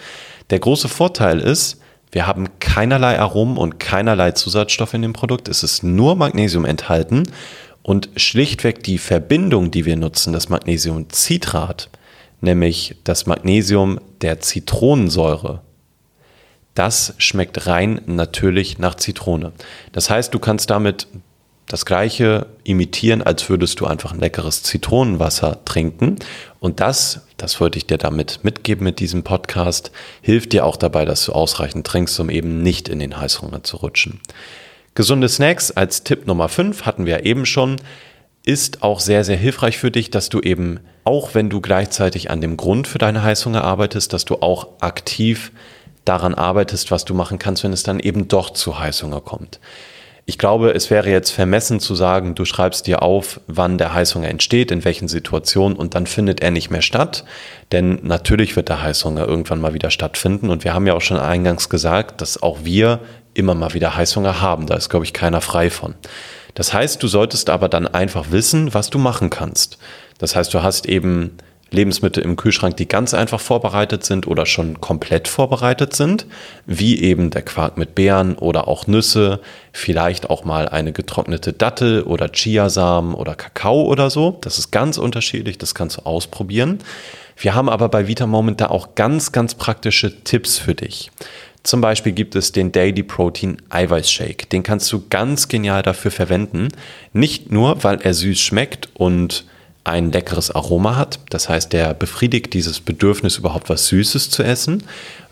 Der 0.49 0.60
große 0.60 0.89
Vorteil 0.89 1.39
ist, 1.39 1.79
wir 2.12 2.27
haben 2.27 2.60
keinerlei 2.60 3.19
Aromen 3.19 3.58
und 3.58 3.79
keinerlei 3.79 4.32
Zusatzstoffe 4.32 4.93
in 4.93 5.01
dem 5.01 5.13
Produkt. 5.13 5.47
Es 5.47 5.63
ist 5.63 5.84
nur 5.84 6.15
Magnesium 6.15 6.65
enthalten 6.65 7.23
und 7.82 8.10
schlichtweg 8.15 8.84
die 8.84 8.97
Verbindung, 8.97 9.71
die 9.71 9.86
wir 9.86 9.95
nutzen, 9.95 10.34
das 10.34 10.49
Magnesiumcitrat, 10.49 11.89
nämlich 12.41 12.95
das 13.03 13.25
Magnesium 13.25 13.99
der 14.21 14.39
Zitronensäure, 14.39 15.62
das 16.75 17.13
schmeckt 17.17 17.67
rein 17.67 18.01
natürlich 18.06 18.79
nach 18.79 18.95
Zitrone. 18.95 19.51
Das 19.91 20.10
heißt, 20.10 20.34
du 20.34 20.39
kannst 20.39 20.69
damit 20.69 21.08
das 21.67 21.86
gleiche 21.86 22.47
imitieren, 22.63 23.21
als 23.21 23.49
würdest 23.49 23.80
du 23.80 23.86
einfach 23.86 24.12
ein 24.12 24.19
leckeres 24.19 24.63
Zitronenwasser 24.63 25.63
trinken. 25.65 26.17
Und 26.60 26.80
das, 26.80 27.21
das 27.38 27.60
wollte 27.60 27.78
ich 27.78 27.88
dir 27.88 27.97
damit 27.97 28.41
mitgeben 28.43 28.84
mit 28.84 28.99
diesem 28.99 29.23
Podcast, 29.23 29.91
hilft 30.21 30.54
dir 30.54 30.65
auch 30.65 30.78
dabei, 30.78 31.06
dass 31.06 31.26
du 31.26 31.32
ausreichend 31.32 31.88
trinkst, 31.88 32.19
um 32.19 32.30
eben 32.30 32.62
nicht 32.62 32.89
in 32.89 32.99
den 32.99 33.17
Heißhunger 33.17 33.63
zu 33.63 33.78
rutschen. 33.78 34.19
Gesunde 34.95 35.30
Snacks 35.30 35.71
als 35.71 36.04
Tipp 36.04 36.28
Nummer 36.28 36.49
5 36.49 36.86
hatten 36.86 37.06
wir 37.06 37.26
eben 37.26 37.45
schon. 37.45 37.78
ist 38.45 38.84
auch 38.84 38.99
sehr, 38.99 39.23
sehr 39.23 39.38
hilfreich 39.38 39.78
für 39.78 39.89
dich, 39.89 40.12
dass 40.12 40.30
du 40.30 40.41
eben, 40.41 40.82
auch 41.06 41.34
wenn 41.34 41.49
du 41.49 41.62
gleichzeitig 41.62 42.30
an 42.30 42.41
dem 42.41 42.58
Grund 42.58 42.88
für 42.88 42.97
deine 42.97 43.23
Heißhunger 43.23 43.63
arbeitest, 43.63 44.12
dass 44.12 44.26
du 44.26 44.36
auch 44.41 44.82
aktiv 44.82 45.52
daran 46.06 46.34
arbeitest, 46.34 46.91
was 46.91 47.06
du 47.06 47.13
machen 47.13 47.39
kannst, 47.39 47.63
wenn 47.63 47.73
es 47.73 47.84
dann 47.84 47.99
eben 47.99 48.28
doch 48.28 48.49
zu 48.49 48.78
Heißhunger 48.78 49.21
kommt. 49.21 49.60
Ich 50.25 50.38
glaube, 50.38 50.73
es 50.73 50.89
wäre 50.89 51.09
jetzt 51.09 51.31
vermessen 51.31 51.81
zu 51.81 51.95
sagen, 51.95 52.33
du 52.33 52.45
schreibst 52.45 52.88
dir 52.88 53.01
auf, 53.01 53.41
wann 53.47 53.77
der 53.77 53.93
Heißhunger 53.93 54.29
entsteht, 54.29 54.71
in 54.71 54.86
welchen 54.86 55.09
Situationen 55.09 55.77
und 55.77 55.95
dann 55.95 56.07
findet 56.07 56.41
er 56.41 56.49
nicht 56.49 56.69
mehr 56.69 56.81
statt. 56.81 57.25
Denn 57.73 57.99
natürlich 58.03 58.55
wird 58.55 58.69
der 58.69 58.81
Heißhunger 58.81 59.27
irgendwann 59.27 59.59
mal 59.59 59.73
wieder 59.73 59.89
stattfinden. 59.89 60.49
Und 60.49 60.63
wir 60.63 60.73
haben 60.73 60.88
ja 60.88 60.93
auch 60.93 61.01
schon 61.01 61.17
eingangs 61.17 61.67
gesagt, 61.67 62.21
dass 62.21 62.41
auch 62.41 62.59
wir 62.63 62.99
immer 63.33 63.53
mal 63.53 63.73
wieder 63.73 63.97
Heißhunger 63.97 64.39
haben. 64.39 64.65
Da 64.65 64.75
ist, 64.75 64.89
glaube 64.89 65.05
ich, 65.05 65.12
keiner 65.12 65.41
frei 65.41 65.69
von. 65.69 65.95
Das 66.53 66.73
heißt, 66.73 67.03
du 67.03 67.07
solltest 67.07 67.49
aber 67.49 67.67
dann 67.67 67.88
einfach 67.88 68.31
wissen, 68.31 68.73
was 68.73 68.89
du 68.89 68.99
machen 68.99 69.29
kannst. 69.29 69.77
Das 70.19 70.38
heißt, 70.38 70.53
du 70.53 70.63
hast 70.63 70.86
eben 70.86 71.38
Lebensmittel 71.73 72.23
im 72.23 72.36
Kühlschrank, 72.36 72.77
die 72.77 72.88
ganz 72.88 73.13
einfach 73.13 73.41
vorbereitet 73.41 74.05
sind 74.05 74.27
oder 74.27 74.45
schon 74.45 74.79
komplett 74.79 75.27
vorbereitet 75.27 75.95
sind, 75.95 76.25
wie 76.65 77.01
eben 77.01 77.29
der 77.29 77.41
Quark 77.41 77.77
mit 77.77 77.95
Beeren 77.95 78.36
oder 78.36 78.67
auch 78.67 78.88
Nüsse, 78.88 79.41
vielleicht 79.73 80.29
auch 80.29 80.45
mal 80.45 80.69
eine 80.69 80.93
getrocknete 80.93 81.51
Dattel 81.51 82.03
oder 82.03 82.31
Chiasamen 82.31 83.13
oder 83.13 83.36
Kakao 83.36 83.83
oder 83.83 84.09
so. 84.09 84.38
Das 84.41 84.57
ist 84.57 84.71
ganz 84.71 84.97
unterschiedlich, 84.97 85.57
das 85.57 85.75
kannst 85.75 85.97
du 85.97 86.01
ausprobieren. 86.03 86.79
Wir 87.36 87.55
haben 87.55 87.69
aber 87.69 87.89
bei 87.89 88.07
Vita 88.07 88.27
Moment 88.27 88.62
da 88.62 88.67
auch 88.67 88.95
ganz, 88.95 89.31
ganz 89.31 89.55
praktische 89.55 90.23
Tipps 90.23 90.59
für 90.59 90.75
dich. 90.75 91.12
Zum 91.63 91.79
Beispiel 91.79 92.12
gibt 92.12 92.36
es 92.36 92.51
den 92.51 92.71
Daily 92.71 93.03
Protein 93.03 93.57
Eiweißshake. 93.69 94.47
Den 94.47 94.63
kannst 94.63 94.91
du 94.91 95.05
ganz 95.09 95.47
genial 95.47 95.81
dafür 95.81 96.12
verwenden. 96.12 96.67
Nicht 97.13 97.51
nur, 97.51 97.83
weil 97.83 98.01
er 98.01 98.13
süß 98.13 98.39
schmeckt 98.39 98.89
und 98.93 99.45
ein 99.85 100.11
leckeres 100.11 100.49
Aroma 100.49 100.95
hat. 100.95 101.19
Das 101.29 101.49
heißt, 101.49 101.73
der 101.73 101.93
befriedigt 101.93 102.53
dieses 102.53 102.79
Bedürfnis, 102.79 103.37
überhaupt 103.37 103.69
was 103.69 103.87
Süßes 103.87 104.29
zu 104.29 104.41
essen, 104.41 104.83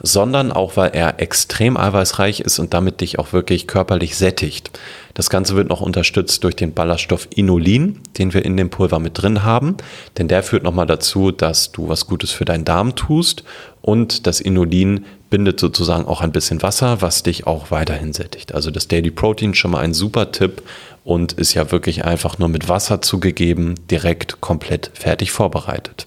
sondern 0.01 0.51
auch, 0.51 0.75
weil 0.75 0.91
er 0.93 1.21
extrem 1.21 1.77
eiweißreich 1.77 2.41
ist 2.41 2.59
und 2.59 2.73
damit 2.73 2.99
dich 2.99 3.17
auch 3.17 3.31
wirklich 3.31 3.67
körperlich 3.67 4.17
sättigt. 4.17 4.77
Das 5.13 5.29
Ganze 5.29 5.55
wird 5.55 5.69
noch 5.69 5.81
unterstützt 5.81 6.43
durch 6.43 6.55
den 6.55 6.73
Ballaststoff 6.73 7.27
Inulin, 7.33 7.99
den 8.17 8.33
wir 8.33 8.43
in 8.43 8.57
dem 8.57 8.69
Pulver 8.69 8.99
mit 8.99 9.21
drin 9.21 9.43
haben, 9.43 9.77
denn 10.17 10.27
der 10.27 10.43
führt 10.43 10.63
nochmal 10.63 10.87
dazu, 10.87 11.31
dass 11.31 11.71
du 11.71 11.87
was 11.87 12.07
Gutes 12.07 12.31
für 12.31 12.45
deinen 12.45 12.65
Darm 12.65 12.95
tust 12.95 13.43
und 13.81 14.27
das 14.27 14.41
Inulin 14.41 15.05
bindet 15.32 15.60
sozusagen 15.60 16.06
auch 16.06 16.22
ein 16.22 16.32
bisschen 16.32 16.62
Wasser, 16.62 17.02
was 17.02 17.24
dich 17.24 17.48
auch 17.48 17.72
weiterhin 17.72 18.13
sättigt. 18.13 18.54
Also 18.54 18.70
das 18.70 18.88
Daily 18.88 19.10
Protein 19.10 19.56
schon 19.56 19.72
mal 19.72 19.80
ein 19.80 19.96
super 19.96 20.32
Tipp 20.32 20.62
und 21.04 21.34
ist 21.34 21.56
ja 21.56 21.72
wirklich 21.72 22.06
einfach 22.06 22.38
nur 22.38 22.50
mit 22.50 22.70
Wasser 22.70 23.02
zugegeben, 23.02 23.76
direkt 23.89 24.41
komplett 24.41 24.91
fertig 24.94 25.32
vorbereitet. 25.32 26.06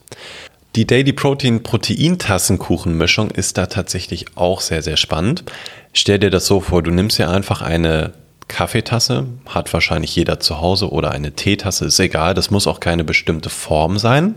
Die 0.76 0.86
Daily 0.86 1.12
Protein 1.12 1.62
Proteintassenkuchenmischung 1.62 3.30
ist 3.30 3.58
da 3.58 3.66
tatsächlich 3.66 4.26
auch 4.36 4.60
sehr, 4.60 4.82
sehr 4.82 4.96
spannend. 4.96 5.42
Stell 5.92 6.18
dir 6.18 6.30
das 6.30 6.46
so 6.46 6.60
vor, 6.60 6.82
du 6.82 6.90
nimmst 6.90 7.18
dir 7.18 7.30
einfach 7.30 7.62
eine 7.62 8.12
Kaffeetasse, 8.48 9.26
hat 9.46 9.72
wahrscheinlich 9.72 10.14
jeder 10.14 10.38
zu 10.38 10.60
Hause 10.60 10.90
oder 10.90 11.12
eine 11.12 11.32
Teetasse, 11.32 11.86
ist 11.86 11.98
egal, 11.98 12.34
das 12.34 12.50
muss 12.50 12.66
auch 12.66 12.80
keine 12.80 13.04
bestimmte 13.04 13.48
Form 13.48 13.98
sein. 13.98 14.34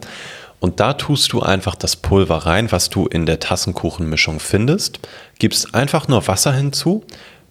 Und 0.60 0.80
da 0.80 0.94
tust 0.94 1.34
du 1.34 1.42
einfach 1.42 1.76
das 1.76 1.96
Pulver 1.96 2.38
rein, 2.38 2.72
was 2.72 2.90
du 2.90 3.06
in 3.06 3.26
der 3.26 3.40
Tassenkuchenmischung 3.40 4.40
findest, 4.40 5.00
gibst 5.40 5.76
einfach 5.76 6.08
nur 6.08 6.28
Wasser 6.28 6.54
hinzu, 6.54 7.04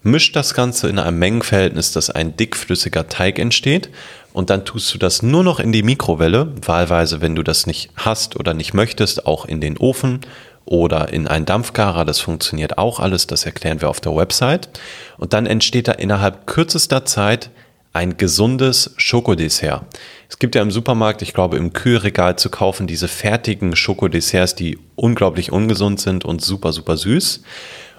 mischt 0.02 0.34
das 0.34 0.54
Ganze 0.54 0.88
in 0.88 0.98
einem 0.98 1.18
Mengenverhältnis, 1.18 1.92
dass 1.92 2.10
ein 2.10 2.36
dickflüssiger 2.36 3.08
Teig 3.08 3.38
entsteht 3.38 3.90
und 4.32 4.50
dann 4.50 4.64
tust 4.64 4.92
du 4.92 4.98
das 4.98 5.22
nur 5.22 5.44
noch 5.44 5.60
in 5.60 5.72
die 5.72 5.82
Mikrowelle, 5.82 6.52
wahlweise, 6.64 7.20
wenn 7.20 7.34
du 7.34 7.42
das 7.42 7.66
nicht 7.66 7.90
hast 7.96 8.36
oder 8.36 8.54
nicht 8.54 8.74
möchtest, 8.74 9.26
auch 9.26 9.46
in 9.46 9.60
den 9.60 9.78
Ofen 9.78 10.20
oder 10.66 11.12
in 11.12 11.28
einen 11.28 11.46
Dampfgarer, 11.46 12.04
das 12.04 12.20
funktioniert 12.20 12.76
auch 12.76 13.00
alles, 13.00 13.26
das 13.26 13.46
erklären 13.46 13.80
wir 13.80 13.88
auf 13.88 14.00
der 14.00 14.14
Website. 14.14 14.68
Und 15.16 15.32
dann 15.32 15.46
entsteht 15.46 15.88
da 15.88 15.92
innerhalb 15.92 16.46
kürzester 16.46 17.04
Zeit 17.04 17.50
ein 17.96 18.18
gesundes 18.18 18.94
Schokodessert. 18.98 19.84
Es 20.28 20.38
gibt 20.38 20.54
ja 20.54 20.62
im 20.62 20.70
Supermarkt, 20.70 21.22
ich 21.22 21.32
glaube 21.32 21.56
im 21.56 21.72
Kühlregal 21.72 22.36
zu 22.36 22.50
kaufen, 22.50 22.86
diese 22.86 23.08
fertigen 23.08 23.74
Schokodesserts, 23.74 24.54
die 24.54 24.78
unglaublich 24.96 25.50
ungesund 25.50 25.98
sind 26.00 26.24
und 26.24 26.42
super, 26.42 26.72
super 26.72 26.96
süß. 26.96 27.42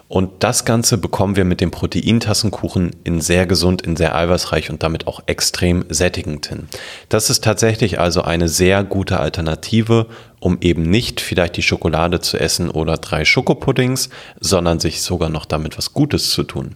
Und 0.07 0.43
das 0.43 0.63
Ganze 0.63 0.97
bekommen 0.97 1.35
wir 1.35 1.43
mit 1.43 1.59
dem 1.59 1.71
Proteintassenkuchen 1.71 2.91
in 3.03 3.19
sehr 3.19 3.45
gesund, 3.45 3.81
in 3.81 3.97
sehr 3.97 4.15
eiweißreich 4.15 4.69
und 4.69 4.81
damit 4.83 5.05
auch 5.07 5.21
extrem 5.25 5.83
sättigend 5.89 6.45
hin. 6.45 6.67
Das 7.09 7.29
ist 7.29 7.43
tatsächlich 7.43 7.99
also 7.99 8.21
eine 8.21 8.47
sehr 8.47 8.83
gute 8.85 9.19
Alternative, 9.19 10.05
um 10.39 10.59
eben 10.61 10.83
nicht 10.83 11.19
vielleicht 11.19 11.57
die 11.57 11.63
Schokolade 11.63 12.21
zu 12.21 12.39
essen 12.39 12.69
oder 12.69 12.97
drei 12.97 13.25
Schokopuddings, 13.25 14.09
sondern 14.39 14.79
sich 14.79 15.01
sogar 15.01 15.29
noch 15.29 15.45
damit 15.45 15.77
was 15.77 15.93
Gutes 15.93 16.29
zu 16.29 16.43
tun. 16.43 16.75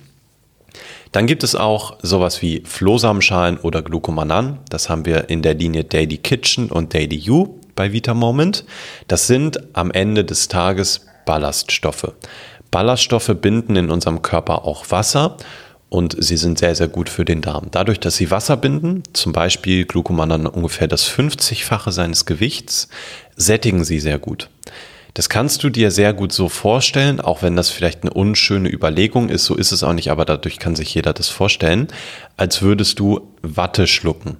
Dann 1.12 1.28
gibt 1.28 1.44
es 1.44 1.56
auch 1.56 1.98
sowas 2.02 2.42
wie 2.42 2.64
Flohsamenschalen 2.66 3.58
oder 3.58 3.82
Glucomanan. 3.82 4.60
Das 4.70 4.90
haben 4.90 5.06
wir 5.06 5.30
in 5.30 5.42
der 5.42 5.56
Linie 5.56 5.84
Daily 5.84 6.18
Kitchen 6.18 6.72
und 6.72 6.94
Daily 6.94 7.18
You 7.18 7.60
bei 7.76 7.92
Vita 7.92 8.14
Moment. 8.14 8.66
Das 9.08 9.28
sind 9.28 9.60
am 9.74 9.92
Ende 9.92 10.24
des 10.24 10.48
Tages 10.48 11.06
Ballaststoffe. 11.26 12.14
Ballaststoffe 12.72 13.36
binden 13.42 13.76
in 13.76 13.92
unserem 13.92 14.22
Körper 14.22 14.64
auch 14.66 14.90
Wasser 14.90 15.36
und 15.90 16.16
sie 16.18 16.38
sind 16.38 16.60
sehr, 16.60 16.74
sehr 16.74 16.88
gut 16.88 17.10
für 17.10 17.26
den 17.26 17.42
Darm. 17.42 17.68
Dadurch, 17.70 18.00
dass 18.00 18.16
sie 18.16 18.32
Wasser 18.32 18.56
binden, 18.56 19.04
zum 19.12 19.34
Beispiel 19.34 19.84
Glucomanan 19.84 20.48
ungefähr 20.48 20.88
das 20.88 21.10
50-fache 21.10 21.92
seines 21.92 22.26
Gewichts, 22.26 22.88
sättigen 23.36 23.84
sie 23.84 24.00
sehr 24.00 24.18
gut. 24.18 24.50
Das 25.14 25.28
kannst 25.28 25.64
du 25.64 25.70
dir 25.70 25.92
sehr 25.92 26.14
gut 26.14 26.32
so 26.32 26.48
vorstellen, 26.48 27.20
auch 27.20 27.42
wenn 27.42 27.56
das 27.56 27.70
vielleicht 27.70 28.04
eine 28.04 28.14
unschöne 28.14 28.70
Überlegung 28.70 29.30
ist, 29.30 29.46
so 29.46 29.56
ist 29.56 29.72
es 29.72 29.84
auch 29.84 29.94
nicht, 29.94 30.10
aber 30.10 30.24
dadurch 30.24 30.58
kann 30.58 30.76
sich 30.76 30.94
jeder 30.94 31.14
das 31.14 31.28
vorstellen, 31.28 31.88
als 32.38 32.62
würdest 32.62 33.00
du 33.00 33.28
Watte 33.42 33.88
schlucken. 33.88 34.38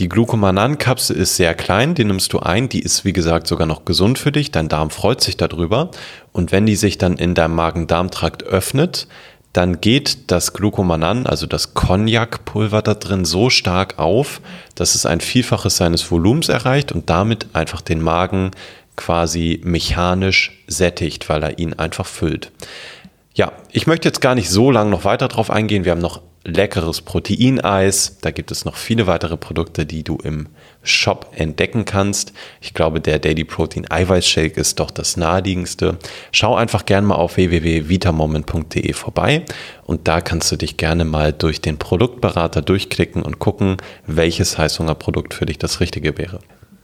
Die 0.00 0.08
Glucomanan-Kapsel 0.08 1.14
ist 1.14 1.36
sehr 1.36 1.54
klein, 1.54 1.94
die 1.94 2.04
nimmst 2.04 2.32
du 2.32 2.40
ein, 2.40 2.68
die 2.68 2.80
ist 2.80 3.04
wie 3.04 3.12
gesagt 3.12 3.46
sogar 3.46 3.66
noch 3.66 3.84
gesund 3.84 4.18
für 4.18 4.32
dich, 4.32 4.50
dein 4.50 4.68
Darm 4.68 4.90
freut 4.90 5.20
sich 5.20 5.36
darüber 5.36 5.90
und 6.32 6.50
wenn 6.50 6.66
die 6.66 6.76
sich 6.76 6.98
dann 6.98 7.16
in 7.16 7.34
deinem 7.34 7.54
Magen-Darm-Trakt 7.54 8.42
öffnet, 8.42 9.06
dann 9.52 9.80
geht 9.80 10.32
das 10.32 10.52
Glucomanan, 10.52 11.26
also 11.26 11.46
das 11.46 11.74
Cognac-Pulver 11.74 12.82
da 12.82 12.94
drin, 12.94 13.24
so 13.24 13.50
stark 13.50 14.00
auf, 14.00 14.40
dass 14.74 14.96
es 14.96 15.06
ein 15.06 15.20
Vielfaches 15.20 15.76
seines 15.76 16.10
Volumens 16.10 16.48
erreicht 16.48 16.90
und 16.90 17.08
damit 17.08 17.46
einfach 17.52 17.80
den 17.80 18.02
Magen 18.02 18.50
quasi 18.96 19.60
mechanisch 19.64 20.62
sättigt, 20.66 21.28
weil 21.28 21.42
er 21.42 21.58
ihn 21.58 21.74
einfach 21.74 22.06
füllt. 22.06 22.52
Ja, 23.34 23.52
ich 23.72 23.86
möchte 23.86 24.08
jetzt 24.08 24.20
gar 24.20 24.34
nicht 24.34 24.48
so 24.48 24.70
lange 24.70 24.90
noch 24.90 25.04
weiter 25.04 25.28
drauf 25.28 25.50
eingehen. 25.50 25.84
Wir 25.84 25.92
haben 25.92 26.00
noch 26.00 26.22
leckeres 26.44 27.00
Proteineis. 27.00 28.18
Da 28.20 28.30
gibt 28.30 28.50
es 28.50 28.64
noch 28.64 28.76
viele 28.76 29.06
weitere 29.06 29.36
Produkte, 29.36 29.86
die 29.86 30.04
du 30.04 30.18
im 30.22 30.48
Shop 30.82 31.32
entdecken 31.34 31.84
kannst. 31.84 32.32
Ich 32.60 32.74
glaube, 32.74 33.00
der 33.00 33.18
Daily 33.18 33.44
Protein 33.44 33.90
Eiweißshake 33.90 34.60
ist 34.60 34.78
doch 34.78 34.90
das 34.90 35.16
naheliegendste. 35.16 35.98
Schau 36.32 36.54
einfach 36.54 36.84
gerne 36.86 37.06
mal 37.06 37.16
auf 37.16 37.36
www.vitamoment.de 37.36 38.92
vorbei 38.92 39.44
und 39.84 40.06
da 40.06 40.20
kannst 40.20 40.52
du 40.52 40.56
dich 40.56 40.76
gerne 40.76 41.04
mal 41.04 41.32
durch 41.32 41.60
den 41.60 41.78
Produktberater 41.78 42.62
durchklicken 42.62 43.22
und 43.22 43.38
gucken, 43.38 43.78
welches 44.06 44.58
Heißhungerprodukt 44.58 45.34
für 45.34 45.46
dich 45.46 45.58
das 45.58 45.80
richtige 45.80 46.18
wäre. 46.18 46.40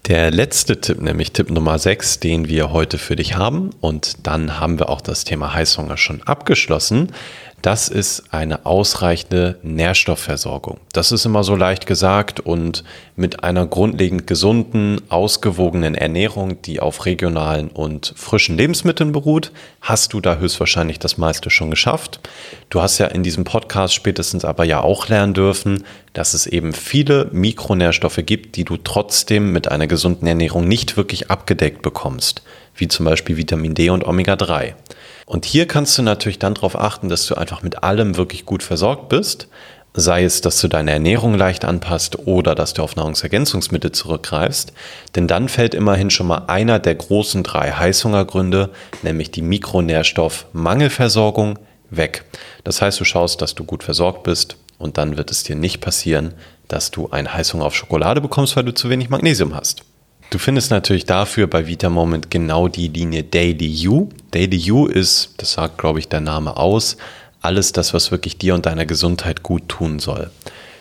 Der 0.06 0.30
letzte 0.30 0.80
Tipp, 0.80 1.00
nämlich 1.02 1.32
Tipp 1.32 1.50
Nummer 1.50 1.78
6, 1.78 2.20
den 2.20 2.48
wir 2.48 2.72
heute 2.72 2.96
für 2.96 3.16
dich 3.16 3.36
haben, 3.36 3.70
und 3.80 4.26
dann 4.26 4.58
haben 4.58 4.78
wir 4.78 4.88
auch 4.88 5.02
das 5.02 5.24
Thema 5.24 5.52
Heißhunger 5.52 5.98
schon 5.98 6.22
abgeschlossen, 6.22 7.12
das 7.62 7.88
ist 7.88 8.32
eine 8.32 8.64
ausreichende 8.64 9.58
Nährstoffversorgung. 9.62 10.78
Das 10.92 11.12
ist 11.12 11.26
immer 11.26 11.44
so 11.44 11.54
leicht 11.54 11.86
gesagt 11.86 12.40
und 12.40 12.84
mit 13.16 13.44
einer 13.44 13.66
grundlegend 13.66 14.26
gesunden, 14.26 15.00
ausgewogenen 15.10 15.94
Ernährung, 15.94 16.62
die 16.62 16.80
auf 16.80 17.04
regionalen 17.04 17.68
und 17.68 18.14
frischen 18.16 18.56
Lebensmitteln 18.56 19.12
beruht, 19.12 19.52
hast 19.82 20.14
du 20.14 20.20
da 20.20 20.36
höchstwahrscheinlich 20.36 20.98
das 20.98 21.18
meiste 21.18 21.50
schon 21.50 21.70
geschafft. 21.70 22.20
Du 22.70 22.80
hast 22.80 22.98
ja 22.98 23.06
in 23.06 23.22
diesem 23.22 23.44
Podcast 23.44 23.94
spätestens 23.94 24.44
aber 24.44 24.64
ja 24.64 24.80
auch 24.80 25.08
lernen 25.08 25.34
dürfen, 25.34 25.84
dass 26.14 26.34
es 26.34 26.46
eben 26.46 26.72
viele 26.72 27.28
Mikronährstoffe 27.32 28.20
gibt, 28.24 28.56
die 28.56 28.64
du 28.64 28.78
trotzdem 28.78 29.52
mit 29.52 29.70
einer 29.70 29.86
gesunden 29.86 30.26
Ernährung 30.26 30.66
nicht 30.66 30.96
wirklich 30.96 31.30
abgedeckt 31.30 31.82
bekommst, 31.82 32.42
wie 32.74 32.88
zum 32.88 33.04
Beispiel 33.04 33.36
Vitamin 33.36 33.74
D 33.74 33.90
und 33.90 34.06
Omega 34.06 34.36
3. 34.36 34.74
Und 35.30 35.44
hier 35.44 35.68
kannst 35.68 35.96
du 35.96 36.02
natürlich 36.02 36.40
dann 36.40 36.54
darauf 36.54 36.76
achten, 36.76 37.08
dass 37.08 37.26
du 37.26 37.36
einfach 37.36 37.62
mit 37.62 37.84
allem 37.84 38.16
wirklich 38.16 38.46
gut 38.46 38.64
versorgt 38.64 39.08
bist. 39.08 39.46
Sei 39.94 40.24
es, 40.24 40.40
dass 40.40 40.60
du 40.60 40.66
deine 40.66 40.90
Ernährung 40.90 41.34
leicht 41.34 41.64
anpasst 41.64 42.26
oder 42.26 42.56
dass 42.56 42.74
du 42.74 42.82
auf 42.82 42.96
Nahrungsergänzungsmittel 42.96 43.92
zurückgreifst. 43.92 44.72
Denn 45.14 45.28
dann 45.28 45.48
fällt 45.48 45.74
immerhin 45.74 46.10
schon 46.10 46.26
mal 46.26 46.46
einer 46.48 46.80
der 46.80 46.96
großen 46.96 47.44
drei 47.44 47.70
Heißhungergründe, 47.70 48.70
nämlich 49.04 49.30
die 49.30 49.42
Mikronährstoffmangelversorgung, 49.42 51.60
weg. 51.90 52.24
Das 52.64 52.82
heißt, 52.82 52.98
du 52.98 53.04
schaust, 53.04 53.40
dass 53.40 53.54
du 53.54 53.62
gut 53.62 53.84
versorgt 53.84 54.24
bist 54.24 54.56
und 54.78 54.98
dann 54.98 55.16
wird 55.16 55.30
es 55.30 55.44
dir 55.44 55.54
nicht 55.54 55.80
passieren, 55.80 56.34
dass 56.66 56.90
du 56.90 57.08
eine 57.10 57.32
Heißhunger 57.32 57.66
auf 57.66 57.76
Schokolade 57.76 58.20
bekommst, 58.20 58.56
weil 58.56 58.64
du 58.64 58.74
zu 58.74 58.90
wenig 58.90 59.10
Magnesium 59.10 59.54
hast. 59.54 59.84
Du 60.30 60.38
findest 60.38 60.72
natürlich 60.72 61.06
dafür 61.06 61.46
bei 61.46 61.68
Vitamoment 61.68 62.32
genau 62.32 62.66
die 62.66 62.88
Linie 62.88 63.22
Daily 63.22 63.86
U. 63.86 64.08
Daily 64.30 64.70
U 64.70 64.86
ist, 64.86 65.34
das 65.38 65.52
sagt 65.52 65.78
glaube 65.78 65.98
ich 65.98 66.08
der 66.08 66.20
Name 66.20 66.56
aus, 66.56 66.96
alles 67.40 67.72
das, 67.72 67.94
was 67.94 68.10
wirklich 68.10 68.38
dir 68.38 68.54
und 68.54 68.66
deiner 68.66 68.86
Gesundheit 68.86 69.42
gut 69.42 69.68
tun 69.68 69.98
soll. 69.98 70.30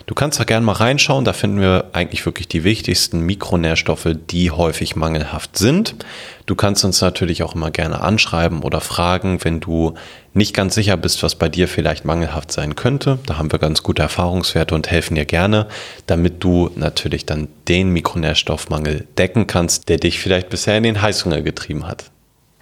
Du 0.09 0.15
kannst 0.15 0.39
da 0.39 0.43
gerne 0.43 0.65
mal 0.65 0.71
reinschauen, 0.71 1.23
da 1.23 1.33
finden 1.33 1.61
wir 1.61 1.91
eigentlich 1.93 2.25
wirklich 2.25 2.47
die 2.47 2.63
wichtigsten 2.63 3.27
Mikronährstoffe, 3.27 4.07
die 4.31 4.49
häufig 4.49 4.95
mangelhaft 4.95 5.55
sind. 5.55 5.95
Du 6.47 6.55
kannst 6.55 6.83
uns 6.83 6.99
natürlich 6.99 7.43
auch 7.43 7.53
immer 7.53 7.69
gerne 7.69 8.01
anschreiben 8.01 8.63
oder 8.63 8.81
fragen, 8.81 9.43
wenn 9.43 9.59
du 9.59 9.93
nicht 10.33 10.55
ganz 10.55 10.73
sicher 10.73 10.97
bist, 10.97 11.21
was 11.21 11.35
bei 11.35 11.47
dir 11.47 11.67
vielleicht 11.67 12.05
mangelhaft 12.05 12.51
sein 12.51 12.75
könnte. 12.75 13.19
Da 13.27 13.37
haben 13.37 13.51
wir 13.51 13.59
ganz 13.59 13.83
gute 13.83 14.01
Erfahrungswerte 14.01 14.73
und 14.73 14.89
helfen 14.89 15.13
dir 15.13 15.25
gerne, 15.25 15.67
damit 16.07 16.43
du 16.43 16.71
natürlich 16.75 17.27
dann 17.27 17.47
den 17.67 17.91
Mikronährstoffmangel 17.91 19.05
decken 19.19 19.45
kannst, 19.45 19.89
der 19.89 19.97
dich 19.97 20.19
vielleicht 20.19 20.49
bisher 20.49 20.75
in 20.75 20.83
den 20.83 21.03
Heißhunger 21.03 21.43
getrieben 21.43 21.87
hat. 21.87 22.05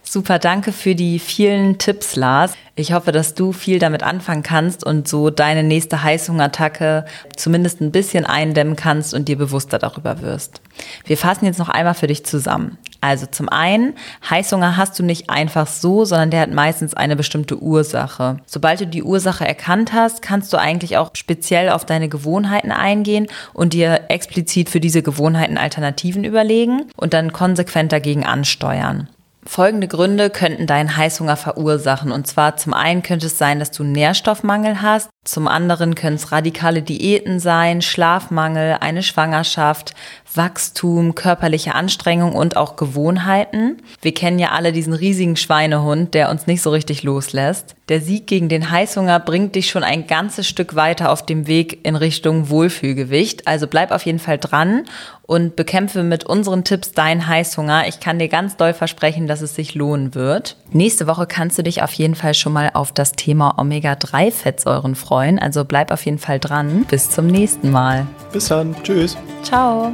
Super, 0.10 0.39
danke 0.39 0.72
für 0.72 0.96
die 0.96 1.20
vielen 1.20 1.80
Tipps, 1.80 2.15
Lars. 2.15 2.54
Ich 2.78 2.93
hoffe, 2.93 3.12
dass 3.12 3.34
du 3.34 3.52
viel 3.52 3.78
damit 3.78 4.04
anfangen 4.04 4.41
kannst 4.41 4.86
und 4.86 5.06
so 5.06 5.30
deine 5.30 5.63
nächste 5.63 6.02
Heißhungerattacke 6.02 7.04
zumindest 7.36 7.82
ein 7.82 7.91
bisschen 7.91 8.26
eindämmen 8.26 8.78
kannst 8.78 9.13
und 9.13 9.28
dir 9.28 9.38
bewusster 9.38 9.80
darüber 9.80 10.22
wirst. 10.22 10.62
Wir 11.06 11.17
fassen 11.17 11.43
jetzt 11.43 11.60
noch 11.60 11.67
einmal 11.67 11.93
für 11.93 12.08
dich 12.08 12.26
zusammen. 12.26 12.78
Also 13.02 13.26
zum 13.26 13.50
einen, 13.50 13.96
Heißhunger 14.30 14.78
hast 14.78 14.98
du 14.98 15.04
nicht 15.04 15.30
einfach 15.30 15.67
so, 15.67 16.06
sondern 16.06 16.32
der 16.32 16.39
hat 16.39 16.54
meistens 16.54 16.93
eine 16.93 17.17
bestimmte 17.17 17.62
Ursache. 17.62 18.38
Sobald 18.46 18.80
du 18.80 18.88
die 18.88 19.04
Ursache 19.04 19.46
erkannt 19.46 19.91
hast, 19.91 20.22
kannst 20.22 20.54
du 20.54 20.58
eigentlich 20.58 20.96
auch 20.96 21.12
speziell 21.15 21.70
auf 21.70 21.84
deine 21.84 22.08
Gewohnheiten 22.08 22.72
eingehen 22.72 23.28
und 23.54 23.74
dir 23.74 24.06
explizit 24.08 24.70
für 24.70 24.80
diese 24.80 25.04
Gewohnheiten 25.04 25.58
Alternativen 25.58 26.24
überlegen 26.24 26.86
und 26.96 27.13
dann 27.13 27.34
konsequent 27.34 27.91
dagegen 27.91 28.26
ansteuern. 28.26 29.10
Folgende 29.47 29.88
Gründe 29.88 30.29
könnten 30.29 30.67
deinen 30.67 30.97
Heißhunger 30.97 31.38
verursachen. 31.38 32.12
Und 32.12 32.27
zwar 32.27 32.57
zum 32.57 32.73
einen 32.73 33.01
könnte 33.01 33.27
es 33.27 33.38
sein, 33.38 33.60
dass 33.60 33.71
du 33.71 33.83
Nährstoffmangel 33.83 34.81
hast. 34.81 35.10
Zum 35.23 35.47
anderen 35.47 35.95
können 35.95 36.17
es 36.17 36.31
radikale 36.31 36.81
Diäten 36.81 37.39
sein, 37.39 37.81
Schlafmangel, 37.81 38.77
eine 38.81 39.03
Schwangerschaft, 39.03 39.93
Wachstum, 40.33 41.15
körperliche 41.15 41.75
Anstrengung 41.75 42.33
und 42.33 42.57
auch 42.57 42.75
Gewohnheiten. 42.75 43.77
Wir 44.01 44.13
kennen 44.13 44.39
ja 44.39 44.49
alle 44.49 44.71
diesen 44.71 44.93
riesigen 44.93 45.35
Schweinehund, 45.35 46.13
der 46.13 46.29
uns 46.29 46.47
nicht 46.47 46.61
so 46.61 46.69
richtig 46.69 47.03
loslässt. 47.03 47.75
Der 47.89 48.01
Sieg 48.01 48.27
gegen 48.27 48.49
den 48.49 48.69
Heißhunger 48.69 49.19
bringt 49.19 49.55
dich 49.55 49.69
schon 49.69 49.83
ein 49.83 50.07
ganzes 50.07 50.45
Stück 50.45 50.75
weiter 50.75 51.09
auf 51.09 51.25
dem 51.25 51.47
Weg 51.47 51.85
in 51.85 51.95
Richtung 51.95 52.49
Wohlfühlgewicht. 52.49 53.47
Also 53.47 53.65
bleib 53.67 53.91
auf 53.91 54.05
jeden 54.05 54.19
Fall 54.19 54.37
dran 54.37 54.83
und 55.27 55.55
bekämpfe 55.55 56.03
mit 56.03 56.25
unseren 56.25 56.65
Tipps 56.65 56.91
deinen 56.91 57.27
Heißhunger. 57.27 57.87
Ich 57.87 58.01
kann 58.01 58.19
dir 58.19 58.27
ganz 58.27 58.57
doll 58.57 58.73
versprechen, 58.73 59.27
dass 59.27 59.41
es 59.41 59.55
sich 59.55 59.73
lohnen 59.73 60.15
wird. 60.15 60.57
Nächste 60.71 61.07
Woche 61.07 61.27
kannst 61.27 61.57
du 61.57 61.63
dich 61.63 61.81
auf 61.81 61.93
jeden 61.93 62.15
Fall 62.15 62.33
schon 62.33 62.53
mal 62.53 62.71
auf 62.73 62.91
das 62.91 63.13
Thema 63.13 63.57
Omega-3-Fettsäuren 63.57 64.95
freuen. 64.95 65.39
Also 65.39 65.63
bleib 65.63 65.91
auf 65.91 66.05
jeden 66.05 66.19
Fall 66.19 66.39
dran. 66.39 66.85
Bis 66.89 67.09
zum 67.09 67.27
nächsten 67.27 67.71
Mal. 67.71 68.05
Bis 68.33 68.49
dann. 68.49 68.75
Tschüss. 68.83 69.15
Ciao. 69.43 69.93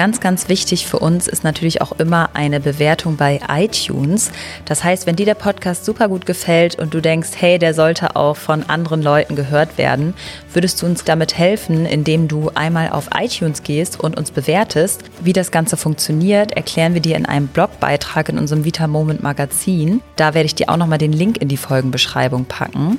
Ganz, 0.00 0.18
ganz 0.18 0.48
wichtig 0.48 0.86
für 0.86 0.98
uns 0.98 1.28
ist 1.28 1.44
natürlich 1.44 1.82
auch 1.82 1.92
immer 1.92 2.30
eine 2.32 2.58
Bewertung 2.58 3.16
bei 3.16 3.38
iTunes. 3.50 4.30
Das 4.64 4.82
heißt, 4.82 5.06
wenn 5.06 5.14
dir 5.14 5.26
der 5.26 5.34
Podcast 5.34 5.84
super 5.84 6.08
gut 6.08 6.24
gefällt 6.24 6.78
und 6.78 6.94
du 6.94 7.02
denkst, 7.02 7.32
hey, 7.36 7.58
der 7.58 7.74
sollte 7.74 8.16
auch 8.16 8.38
von 8.38 8.62
anderen 8.62 9.02
Leuten 9.02 9.36
gehört 9.36 9.76
werden, 9.76 10.14
würdest 10.54 10.80
du 10.80 10.86
uns 10.86 11.04
damit 11.04 11.36
helfen, 11.36 11.84
indem 11.84 12.28
du 12.28 12.50
einmal 12.54 12.88
auf 12.88 13.10
iTunes 13.14 13.62
gehst 13.62 14.00
und 14.00 14.16
uns 14.16 14.30
bewertest. 14.30 15.04
Wie 15.20 15.34
das 15.34 15.50
Ganze 15.50 15.76
funktioniert, 15.76 16.52
erklären 16.52 16.94
wir 16.94 17.02
dir 17.02 17.16
in 17.16 17.26
einem 17.26 17.48
Blogbeitrag 17.48 18.30
in 18.30 18.38
unserem 18.38 18.64
Vita 18.64 18.86
Moment 18.86 19.22
Magazin. 19.22 20.00
Da 20.16 20.32
werde 20.32 20.46
ich 20.46 20.54
dir 20.54 20.70
auch 20.70 20.78
nochmal 20.78 20.96
den 20.96 21.12
Link 21.12 21.36
in 21.36 21.48
die 21.48 21.58
Folgenbeschreibung 21.58 22.46
packen. 22.46 22.98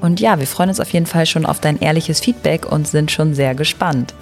Und 0.00 0.20
ja, 0.20 0.38
wir 0.38 0.46
freuen 0.46 0.68
uns 0.68 0.80
auf 0.80 0.90
jeden 0.90 1.06
Fall 1.06 1.26
schon 1.26 1.46
auf 1.46 1.60
dein 1.60 1.80
ehrliches 1.80 2.20
Feedback 2.20 2.70
und 2.70 2.86
sind 2.86 3.10
schon 3.10 3.34
sehr 3.34 3.54
gespannt. 3.54 4.14